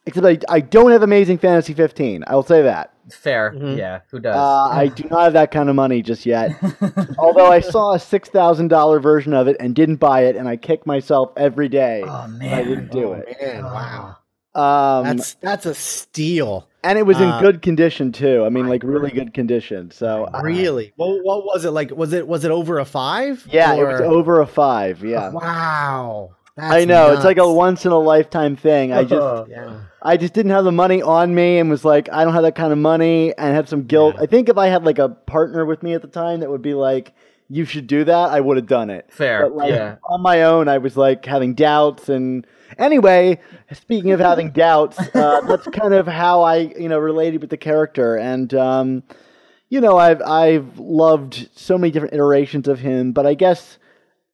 except 0.10 0.46
I, 0.50 0.56
I 0.56 0.60
don't 0.60 0.92
have 0.92 1.04
Amazing 1.04 1.38
Fantasy 1.40 1.74
15. 1.74 2.24
I 2.28 2.36
will 2.36 2.44
say 2.44 2.62
that. 2.64 2.94
Fair. 3.12 3.54
Mhm. 3.56 3.78
Yeah. 3.78 4.02
Who 4.12 4.20
does? 4.20 4.36
Uh, 4.36 4.70
I 4.70 4.88
do 4.88 5.04
not 5.10 5.24
have 5.24 5.34
that 5.34 5.50
kind 5.52 5.68
of 5.70 5.76
money 5.76 6.02
just 6.04 6.26
yet. 6.28 6.52
Although 7.18 7.52
I 7.52 7.60
saw 7.60 7.94
a 7.94 8.00
six 8.00 8.30
thousand 8.30 8.68
dollar 8.68 9.00
version 9.00 9.34
of 9.34 9.48
it 9.48 9.58
and 9.60 9.74
didn't 9.74 9.96
buy 9.96 10.26
it, 10.26 10.36
and 10.36 10.48
I 10.48 10.58
kick 10.58 10.86
myself 10.86 11.32
every 11.36 11.70
day. 11.70 12.04
oh 12.06 12.28
man! 12.28 12.54
I 12.54 12.64
didn't 12.64 12.92
do 12.92 13.06
oh, 13.10 13.14
it. 13.14 13.38
man, 13.42 13.64
wow. 13.64 14.18
Um, 14.54 15.06
That's 15.18 15.34
that's 15.36 15.66
a 15.66 15.74
steal. 15.74 16.68
and 16.84 17.00
it 17.00 17.04
was 17.06 17.18
in 17.22 17.30
uh, 17.30 17.40
good 17.42 17.62
condition 17.64 18.12
too. 18.12 18.44
I 18.46 18.50
mean, 18.50 18.68
like 18.68 18.84
really 18.84 19.10
good 19.12 19.34
condition. 19.34 19.90
So 19.92 20.26
uh, 20.26 20.42
Really? 20.44 20.94
What, 20.96 21.24
what 21.24 21.46
was 21.46 21.66
it 21.66 21.72
like? 21.72 21.90
Was 21.92 22.14
it 22.14 22.28
was 22.28 22.46
it 22.46 22.52
over 22.52 22.78
a 22.80 22.86
five? 22.86 23.48
Yeah, 23.52 23.74
it 23.76 23.84
was 23.86 24.02
over 24.02 24.42
a 24.42 24.48
five. 24.48 25.04
Yeah, 25.04 25.30
Wow. 25.32 26.36
I 26.58 26.86
know 26.86 27.14
it's 27.14 27.24
like 27.24 27.38
a 27.38 27.52
once 27.52 27.86
in 27.86 27.92
a 27.92 27.98
lifetime 28.00 28.56
thing. 28.56 28.92
I 28.92 29.04
just, 29.04 29.50
Yeah. 29.50 29.80
I 30.02 30.18
just 30.18 30.34
didn't 30.34 30.52
have 30.52 30.64
the 30.64 30.72
money 30.72 31.02
on 31.02 31.36
me, 31.36 31.60
and 31.60 31.70
was 31.70 31.84
like, 31.84 32.10
I 32.12 32.24
don't 32.24 32.34
have 32.34 32.44
that 32.44 32.56
kind 32.56 32.72
of 32.72 32.78
money, 32.78 33.34
and 33.38 33.56
had 33.56 33.68
some 33.68 33.84
guilt. 33.84 34.16
Yeah. 34.16 34.24
I 34.24 34.26
think 34.26 34.50
if 34.50 34.58
I 34.58 34.68
had 34.68 34.84
like 34.84 35.00
a 35.00 35.10
partner 35.10 35.66
with 35.66 35.84
me 35.84 35.94
at 35.94 36.02
the 36.02 36.08
time 36.08 36.40
that 36.40 36.50
would 36.50 36.62
be 36.62 36.74
like, 36.74 37.14
you 37.50 37.66
should 37.66 37.88
do 37.88 38.04
that, 38.04 38.30
I 38.30 38.40
would 38.40 38.58
have 38.58 38.68
done 38.68 38.90
it. 38.90 39.12
Fair. 39.12 39.42
But 39.42 39.56
like 39.56 39.72
yeah. 39.72 39.96
on 40.08 40.22
my 40.22 40.44
own, 40.44 40.68
I 40.68 40.78
was 40.78 40.96
like 40.96 41.26
having 41.26 41.56
doubts. 41.56 42.08
And 42.08 42.46
anyway, 42.78 43.40
speaking 43.74 44.12
of 44.12 44.20
having 44.20 44.52
doubts, 44.52 45.00
uh, 45.00 45.42
that's 45.48 45.68
kind 45.68 45.94
of 45.96 46.08
how 46.08 46.44
I, 46.44 46.58
you 46.58 46.88
know, 46.88 47.00
related 47.00 47.42
with 47.42 47.50
the 47.50 47.58
character. 47.58 48.18
And 48.18 48.54
um, 48.54 49.04
you 49.70 49.82
know, 49.82 49.98
I've 49.98 50.22
I've 50.22 50.78
loved 50.78 51.50
so 51.56 51.78
many 51.78 51.92
different 51.92 52.14
iterations 52.14 52.68
of 52.68 52.80
him. 52.80 53.14
But 53.14 53.26
I 53.26 53.34
guess 53.34 53.80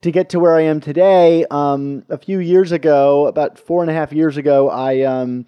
to 0.06 0.12
get 0.12 0.30
to 0.30 0.40
where 0.40 0.56
I 0.56 0.62
am 0.62 0.82
today, 0.82 1.46
um, 1.50 2.04
a 2.10 2.18
few 2.18 2.38
years 2.38 2.72
ago, 2.72 3.26
about 3.26 3.58
four 3.58 3.82
and 3.82 3.90
a 3.90 3.94
half 3.94 4.14
years 4.14 4.38
ago, 4.38 4.70
I 4.70 5.02
um, 5.02 5.48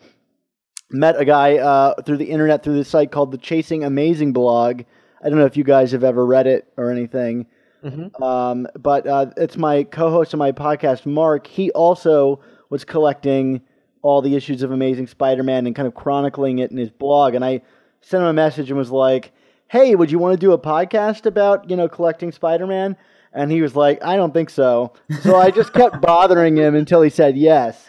met 0.90 1.16
a 1.16 1.26
guy 1.26 1.58
uh, 1.58 2.02
through 2.02 2.18
the 2.18 2.32
internet 2.32 2.64
through 2.64 2.74
this 2.74 2.90
site 2.90 3.12
called 3.12 3.32
the 3.32 3.38
Chasing 3.38 3.84
Amazing 3.84 4.34
blog. 4.34 4.82
I 5.24 5.30
don't 5.30 5.38
know 5.38 5.46
if 5.46 5.58
you 5.58 5.64
guys 5.64 5.92
have 5.92 6.04
ever 6.04 6.26
read 6.26 6.48
it 6.48 6.68
or 6.76 6.90
anything. 6.90 7.46
Mhm. 7.84 8.20
Um, 8.20 8.68
but 8.80 9.06
uh, 9.06 9.28
it's 9.38 9.58
my 9.58 9.84
co-host 9.84 10.34
of 10.34 10.40
my 10.40 10.52
podcast, 10.52 11.06
Mark. 11.06 11.46
He 11.46 11.70
also 11.74 12.40
was 12.72 12.84
collecting 12.84 13.62
all 14.02 14.24
the 14.24 14.36
issues 14.36 14.64
of 14.64 14.72
Amazing 14.72 15.06
Spider-Man 15.06 15.68
and 15.68 15.76
kind 15.76 15.88
of 15.88 15.94
chronicling 15.94 16.58
it 16.58 16.72
in 16.72 16.78
his 16.78 16.90
blog. 16.90 17.36
And 17.36 17.46
I 17.46 17.62
sent 18.02 18.24
him 18.24 18.28
a 18.30 18.34
message 18.34 18.72
and 18.72 18.78
was 18.78 18.90
like, 18.90 19.34
"Hey, 19.68 19.94
would 19.94 20.10
you 20.10 20.18
want 20.18 20.34
to 20.34 20.44
do 20.44 20.54
a 20.54 20.58
podcast 20.58 21.28
about 21.28 21.70
you 21.70 21.76
know 21.76 21.88
collecting 21.88 22.32
Spider-Man?" 22.32 22.98
And 23.38 23.52
he 23.52 23.62
was 23.62 23.76
like, 23.76 24.04
"I 24.04 24.16
don't 24.16 24.34
think 24.34 24.50
so." 24.50 24.94
So 25.22 25.38
I 25.38 25.52
just 25.52 25.72
kept 25.74 26.02
bothering 26.02 26.58
him 26.58 26.76
until 26.76 27.02
he 27.02 27.10
said 27.10 27.38
yes. 27.38 27.88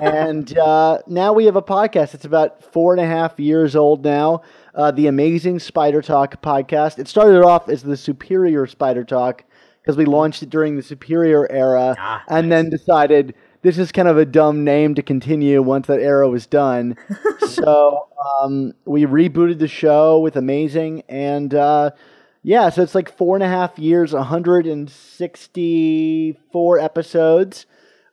And 0.00 0.56
uh, 0.58 0.98
now 1.06 1.32
we 1.32 1.44
have 1.46 1.56
a 1.56 1.62
podcast. 1.62 2.14
It's 2.14 2.24
about 2.24 2.62
four 2.72 2.92
and 2.92 3.00
a 3.00 3.06
half 3.06 3.38
years 3.38 3.76
old 3.76 4.04
now. 4.04 4.42
Uh, 4.74 4.90
the 4.90 5.06
Amazing 5.06 5.60
Spider 5.60 6.02
Talk 6.02 6.42
podcast. 6.42 6.98
It 6.98 7.08
started 7.08 7.42
off 7.42 7.68
as 7.68 7.82
the 7.82 7.96
Superior 7.96 8.66
Spider 8.66 9.04
Talk 9.04 9.44
because 9.80 9.96
we 9.96 10.04
launched 10.04 10.42
it 10.42 10.50
during 10.50 10.76
the 10.76 10.82
Superior 10.82 11.50
era, 11.50 11.96
Ah, 11.98 12.22
and 12.28 12.52
then 12.52 12.68
decided 12.70 13.34
this 13.62 13.78
is 13.78 13.92
kind 13.92 14.08
of 14.08 14.16
a 14.18 14.24
dumb 14.24 14.64
name 14.64 14.94
to 14.94 15.02
continue 15.02 15.62
once 15.62 15.86
that 15.86 16.00
era 16.00 16.28
was 16.28 16.46
done. 16.46 16.96
so 17.48 18.08
um, 18.40 18.72
we 18.84 19.04
rebooted 19.04 19.58
the 19.58 19.68
show 19.68 20.18
with 20.20 20.36
Amazing, 20.36 21.02
and 21.08 21.54
uh, 21.54 21.90
yeah, 22.42 22.68
so 22.70 22.82
it's 22.82 22.94
like 22.94 23.16
four 23.16 23.36
and 23.36 23.42
a 23.42 23.48
half 23.48 23.78
years, 23.78 24.12
164 24.12 26.78
episodes. 26.78 27.66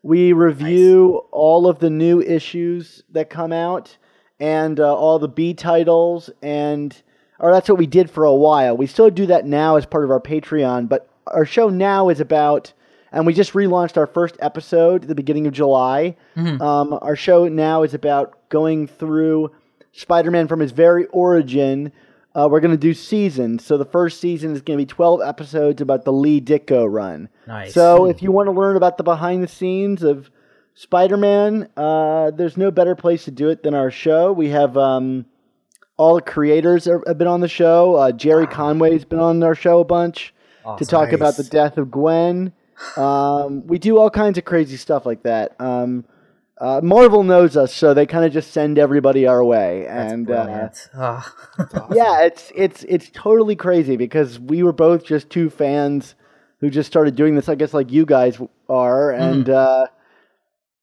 We 0.03 0.33
review 0.33 1.23
all 1.31 1.67
of 1.67 1.79
the 1.79 1.89
new 1.89 2.21
issues 2.21 3.03
that 3.11 3.29
come 3.29 3.51
out 3.51 3.97
and 4.39 4.79
uh, 4.79 4.95
all 4.95 5.19
the 5.19 5.27
B 5.27 5.53
titles, 5.53 6.29
and 6.41 6.95
or 7.39 7.51
that's 7.51 7.69
what 7.69 7.77
we 7.77 7.87
did 7.87 8.09
for 8.09 8.23
a 8.23 8.33
while. 8.33 8.77
We 8.77 8.87
still 8.87 9.09
do 9.09 9.25
that 9.27 9.45
now 9.45 9.75
as 9.75 9.85
part 9.85 10.03
of 10.03 10.11
our 10.11 10.21
Patreon, 10.21 10.89
but 10.89 11.09
our 11.27 11.45
show 11.45 11.69
now 11.69 12.09
is 12.09 12.19
about, 12.19 12.73
and 13.11 13.25
we 13.25 13.33
just 13.33 13.53
relaunched 13.53 13.97
our 13.97 14.07
first 14.07 14.37
episode 14.39 15.03
at 15.03 15.07
the 15.07 15.15
beginning 15.15 15.47
of 15.47 15.53
July. 15.53 16.15
Mhm. 16.37 16.61
Um, 16.61 16.97
our 17.01 17.15
show 17.15 17.47
now 17.47 17.83
is 17.83 17.93
about 17.93 18.37
going 18.49 18.87
through 18.87 19.51
Spider-Man 19.91 20.47
from 20.47 20.59
his 20.59 20.71
very 20.71 21.05
origin. 21.07 21.91
Uh, 22.37 22.47
we're 22.47 22.59
going 22.59 22.71
to 22.71 22.77
do 22.77 22.93
seasons. 22.93 23.65
So 23.65 23.77
the 23.77 23.85
first 23.85 24.21
season 24.21 24.51
is 24.53 24.61
going 24.61 24.77
to 24.77 24.81
be 24.81 24.85
12 24.85 25.21
episodes 25.25 25.81
about 25.81 26.05
the 26.05 26.13
Lee 26.13 26.39
Ditko 26.39 26.87
run. 26.91 27.29
Nice. 27.47 27.73
So 27.73 28.05
if 28.05 28.21
you 28.21 28.31
want 28.31 28.45
to 28.47 28.51
learn 28.51 28.77
about 28.77 28.97
the 28.97 29.03
behind 29.03 29.41
the 29.41 29.47
scenes 29.47 30.03
of 30.03 30.29
Spider-Man, 30.75 31.69
uh, 31.75 32.29
there's 32.29 32.55
no 32.55 32.69
better 32.69 32.95
place 32.95 33.25
to 33.25 33.31
do 33.31 33.49
it 33.49 33.63
than 33.63 33.73
our 33.73 33.89
show. 33.89 34.31
We 34.31 34.49
have 34.49 34.77
um, 34.77 35.25
all 35.97 36.13
the 36.13 36.21
creators 36.21 36.87
are, 36.87 37.01
have 37.07 37.17
been 37.17 37.27
on 37.27 37.41
the 37.41 37.47
show. 37.47 37.95
Uh, 37.95 38.11
Gerry 38.11 38.45
Conway's 38.45 39.03
been 39.03 39.19
on 39.19 39.41
our 39.41 39.55
show 39.55 39.79
a 39.79 39.85
bunch 39.85 40.31
to 40.61 40.69
Awesome. 40.69 40.87
talk 40.87 41.13
about 41.13 41.37
the 41.37 41.43
death 41.43 41.77
of 41.77 41.89
Gwen. 41.91 42.53
Um, 42.95 43.65
we 43.65 43.79
do 43.79 43.97
all 43.97 44.11
kinds 44.11 44.37
of 44.37 44.45
crazy 44.45 44.77
stuff 44.77 45.03
like 45.03 45.23
that. 45.23 45.59
Um, 45.59 46.05
uh, 46.59 46.81
Marvel 46.83 47.23
knows 47.23 47.55
us, 47.55 47.73
so 47.73 47.93
they 47.93 48.05
kind 48.05 48.25
of 48.25 48.33
just 48.33 48.51
send 48.51 48.79
everybody 48.79 49.27
our 49.27 49.43
way, 49.43 49.85
That's 49.87 50.11
and 50.13 50.31
uh, 50.31 50.45
brilliant. 50.45 50.89
Ah. 50.95 51.87
yeah, 51.93 52.21
it's 52.21 52.51
it's 52.55 52.83
it's 52.83 53.11
totally 53.13 53.55
crazy 53.55 53.95
because 53.95 54.39
we 54.39 54.63
were 54.63 54.73
both 54.73 55.05
just 55.05 55.29
two 55.29 55.49
fans 55.51 56.15
who 56.59 56.69
just 56.71 56.87
started 56.87 57.15
doing 57.15 57.35
this. 57.35 57.47
I 57.47 57.55
guess 57.55 57.73
like 57.73 57.91
you 57.91 58.05
guys 58.05 58.39
are, 58.67 59.11
and 59.11 59.47
uh, 59.49 59.87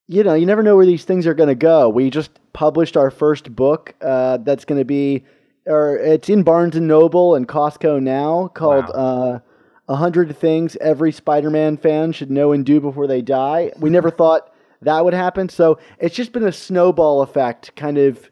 you 0.07 0.23
know, 0.23 0.35
you 0.35 0.47
never 0.47 0.63
know 0.63 0.77
where 0.77 0.87
these 0.87 1.05
things 1.05 1.27
are 1.27 1.35
going 1.35 1.49
to 1.49 1.57
go. 1.57 1.89
We 1.89 2.09
just 2.09 2.31
published 2.53 2.97
our 2.97 3.11
first 3.11 3.55
book 3.55 3.95
uh, 4.01 4.37
that's 4.39 4.65
going 4.65 4.81
to 4.81 4.85
be, 4.85 5.25
or 5.67 5.97
it's 5.97 6.29
in 6.29 6.45
Barnes 6.45 6.77
and 6.77 6.87
Noble 6.87 7.35
and 7.35 7.49
Costco 7.49 8.01
now, 8.01 8.47
called 8.47 8.85
uh, 8.95 9.41
"A 9.89 9.97
Hundred 9.97 10.37
Things 10.37 10.77
Every 10.77 11.11
Spider-Man 11.11 11.79
Fan 11.79 12.13
Should 12.13 12.31
Know 12.31 12.53
and 12.53 12.65
Do 12.65 12.81
Before 12.81 13.09
They 13.09 13.23
Die." 13.23 13.73
We 13.77 13.91
never 13.91 14.13
thought 14.13 14.54
that 14.85 15.05
would 15.05 15.15
happen, 15.15 15.49
so 15.49 15.79
it's 15.99 16.15
just 16.15 16.33
been 16.33 16.45
a 16.45 16.53
snowball 16.53 17.23
effect, 17.23 17.75
kind 17.77 17.99
of 17.99 18.31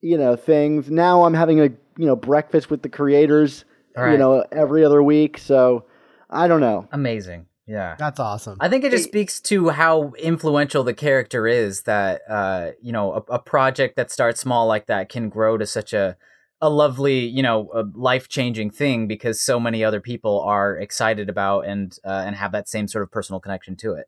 you 0.00 0.18
know 0.18 0.36
things. 0.36 0.90
Now 0.90 1.24
I'm 1.24 1.34
having 1.34 1.60
a 1.60 1.70
you 1.96 2.06
know 2.06 2.16
breakfast 2.16 2.70
with 2.70 2.82
the 2.82 2.88
creators, 2.88 3.64
you 3.96 4.18
know, 4.18 4.44
every 4.52 4.84
other 4.84 5.02
week. 5.02 5.38
So 5.38 5.84
I 6.28 6.48
don't 6.48 6.60
know. 6.60 6.88
Amazing. 6.92 7.46
Yeah. 7.66 7.96
That's 7.98 8.20
awesome. 8.20 8.58
I 8.60 8.68
think 8.68 8.84
it 8.84 8.90
just 8.90 9.04
speaks 9.04 9.40
to 9.42 9.70
how 9.70 10.12
influential 10.18 10.84
the 10.84 10.92
character 10.92 11.46
is 11.46 11.82
that 11.82 12.20
uh, 12.28 12.72
you 12.82 12.92
know, 12.92 13.14
a, 13.14 13.34
a 13.34 13.38
project 13.38 13.96
that 13.96 14.10
starts 14.10 14.40
small 14.40 14.66
like 14.66 14.86
that 14.86 15.08
can 15.08 15.28
grow 15.28 15.56
to 15.56 15.66
such 15.66 15.92
a 15.92 16.16
a 16.60 16.68
lovely, 16.70 17.26
you 17.26 17.42
know, 17.42 17.68
a 17.74 17.84
life-changing 17.94 18.70
thing 18.70 19.06
because 19.06 19.40
so 19.40 19.60
many 19.60 19.84
other 19.84 20.00
people 20.00 20.40
are 20.40 20.76
excited 20.76 21.28
about 21.28 21.66
and 21.66 21.98
uh, 22.04 22.22
and 22.26 22.36
have 22.36 22.52
that 22.52 22.68
same 22.68 22.88
sort 22.88 23.02
of 23.02 23.10
personal 23.10 23.40
connection 23.40 23.76
to 23.76 23.94
it. 23.94 24.06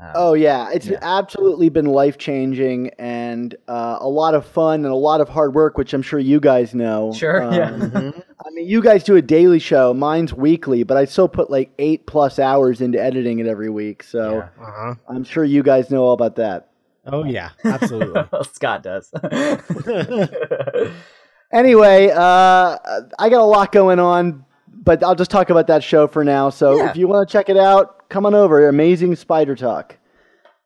Uh, 0.00 0.12
Oh 0.14 0.34
yeah, 0.34 0.70
it's 0.72 0.86
Yeah. 0.88 0.98
absolutely 1.00 1.68
been 1.70 1.86
life 1.86 2.18
changing 2.18 2.90
and 2.98 3.54
uh, 3.66 3.96
a 4.00 4.08
lot 4.08 4.34
of 4.34 4.44
fun 4.44 4.84
and 4.84 4.92
a 4.92 4.94
lot 4.94 5.20
of 5.22 5.28
hard 5.30 5.54
work, 5.54 5.78
which 5.78 5.94
I'm 5.94 6.02
sure 6.02 6.18
you 6.18 6.38
guys 6.38 6.74
know. 6.74 7.12
Sure, 7.14 7.40
yeah. 7.52 7.70
Um, 7.70 7.80
Mhm. 7.90 8.22
I 8.46 8.50
mean, 8.50 8.66
you 8.68 8.82
guys 8.82 9.04
do 9.04 9.16
a 9.16 9.22
daily 9.22 9.58
show. 9.58 9.94
Mine's 9.94 10.34
weekly, 10.34 10.82
but 10.82 10.96
I 10.98 11.06
still 11.06 11.28
put 11.28 11.50
like 11.50 11.70
eight 11.78 12.06
plus 12.06 12.38
hours 12.38 12.80
into 12.82 13.00
editing 13.02 13.38
it 13.38 13.46
every 13.46 13.70
week. 13.70 14.02
So 14.02 14.32
yeah. 14.34 14.48
Uh-huh. 14.66 14.94
I'm 15.08 15.24
sure 15.24 15.44
you 15.44 15.62
guys 15.62 15.90
know 15.90 16.04
all 16.04 16.12
about 16.12 16.36
that. 16.36 16.68
Oh 17.06 17.24
yeah, 17.24 17.50
absolutely. 17.64 18.22
Scott 18.52 18.82
does. 18.82 19.10
Anyway, 21.52 22.08
uh, 22.10 22.76
I 23.20 23.28
got 23.30 23.40
a 23.40 23.44
lot 23.44 23.70
going 23.70 24.00
on, 24.00 24.44
but 24.86 25.02
I'll 25.04 25.14
just 25.14 25.30
talk 25.30 25.50
about 25.50 25.66
that 25.66 25.84
show 25.84 26.06
for 26.06 26.24
now. 26.24 26.48
So 26.48 26.76
Yeah. 26.78 26.88
if 26.90 26.96
you 26.96 27.06
want 27.08 27.28
to 27.28 27.30
check 27.32 27.50
it 27.50 27.58
out, 27.58 28.08
come 28.08 28.24
on 28.24 28.34
over. 28.34 28.66
Amazing 28.68 29.14
Spider 29.16 29.54
Talk. 29.54 29.98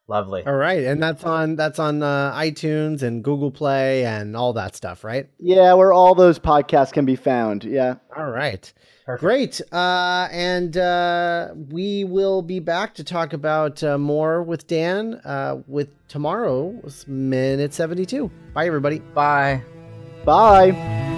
Lovely. 0.06 0.44
All 0.44 0.54
right, 0.56 0.82
and 0.82 1.00
that's 1.00 1.22
on 1.22 1.54
that's 1.54 1.78
on 1.78 2.02
uh, 2.02 2.32
iTunes 2.34 3.02
and 3.02 3.22
Google 3.22 3.52
Play 3.52 4.04
and 4.04 4.36
all 4.36 4.52
that 4.54 4.74
stuff, 4.74 5.04
right? 5.04 5.28
Yeah, 5.38 5.74
where 5.74 5.92
all 5.92 6.16
those 6.16 6.38
podcasts 6.38 6.92
can 6.92 7.04
be 7.04 7.14
found. 7.16 7.62
Yeah. 7.64 7.94
All 8.16 8.28
right. 8.30 8.72
Perfect. 9.06 9.20
Great. 9.22 9.60
Uh, 9.72 10.28
and 10.32 10.76
uh, 10.76 11.48
we 11.70 12.02
will 12.04 12.42
be 12.42 12.58
back 12.60 12.94
to 12.96 13.04
talk 13.04 13.32
about 13.32 13.82
uh, 13.84 13.98
more 13.98 14.42
with 14.42 14.66
Dan 14.66 15.14
uh, 15.24 15.62
with 15.68 15.88
tomorrow's 16.08 17.04
minute 17.08 17.72
72. 17.72 18.30
Bye, 18.52 18.66
everybody. 18.66 18.98
Bye. 18.98 19.62
Bye. 20.24 21.09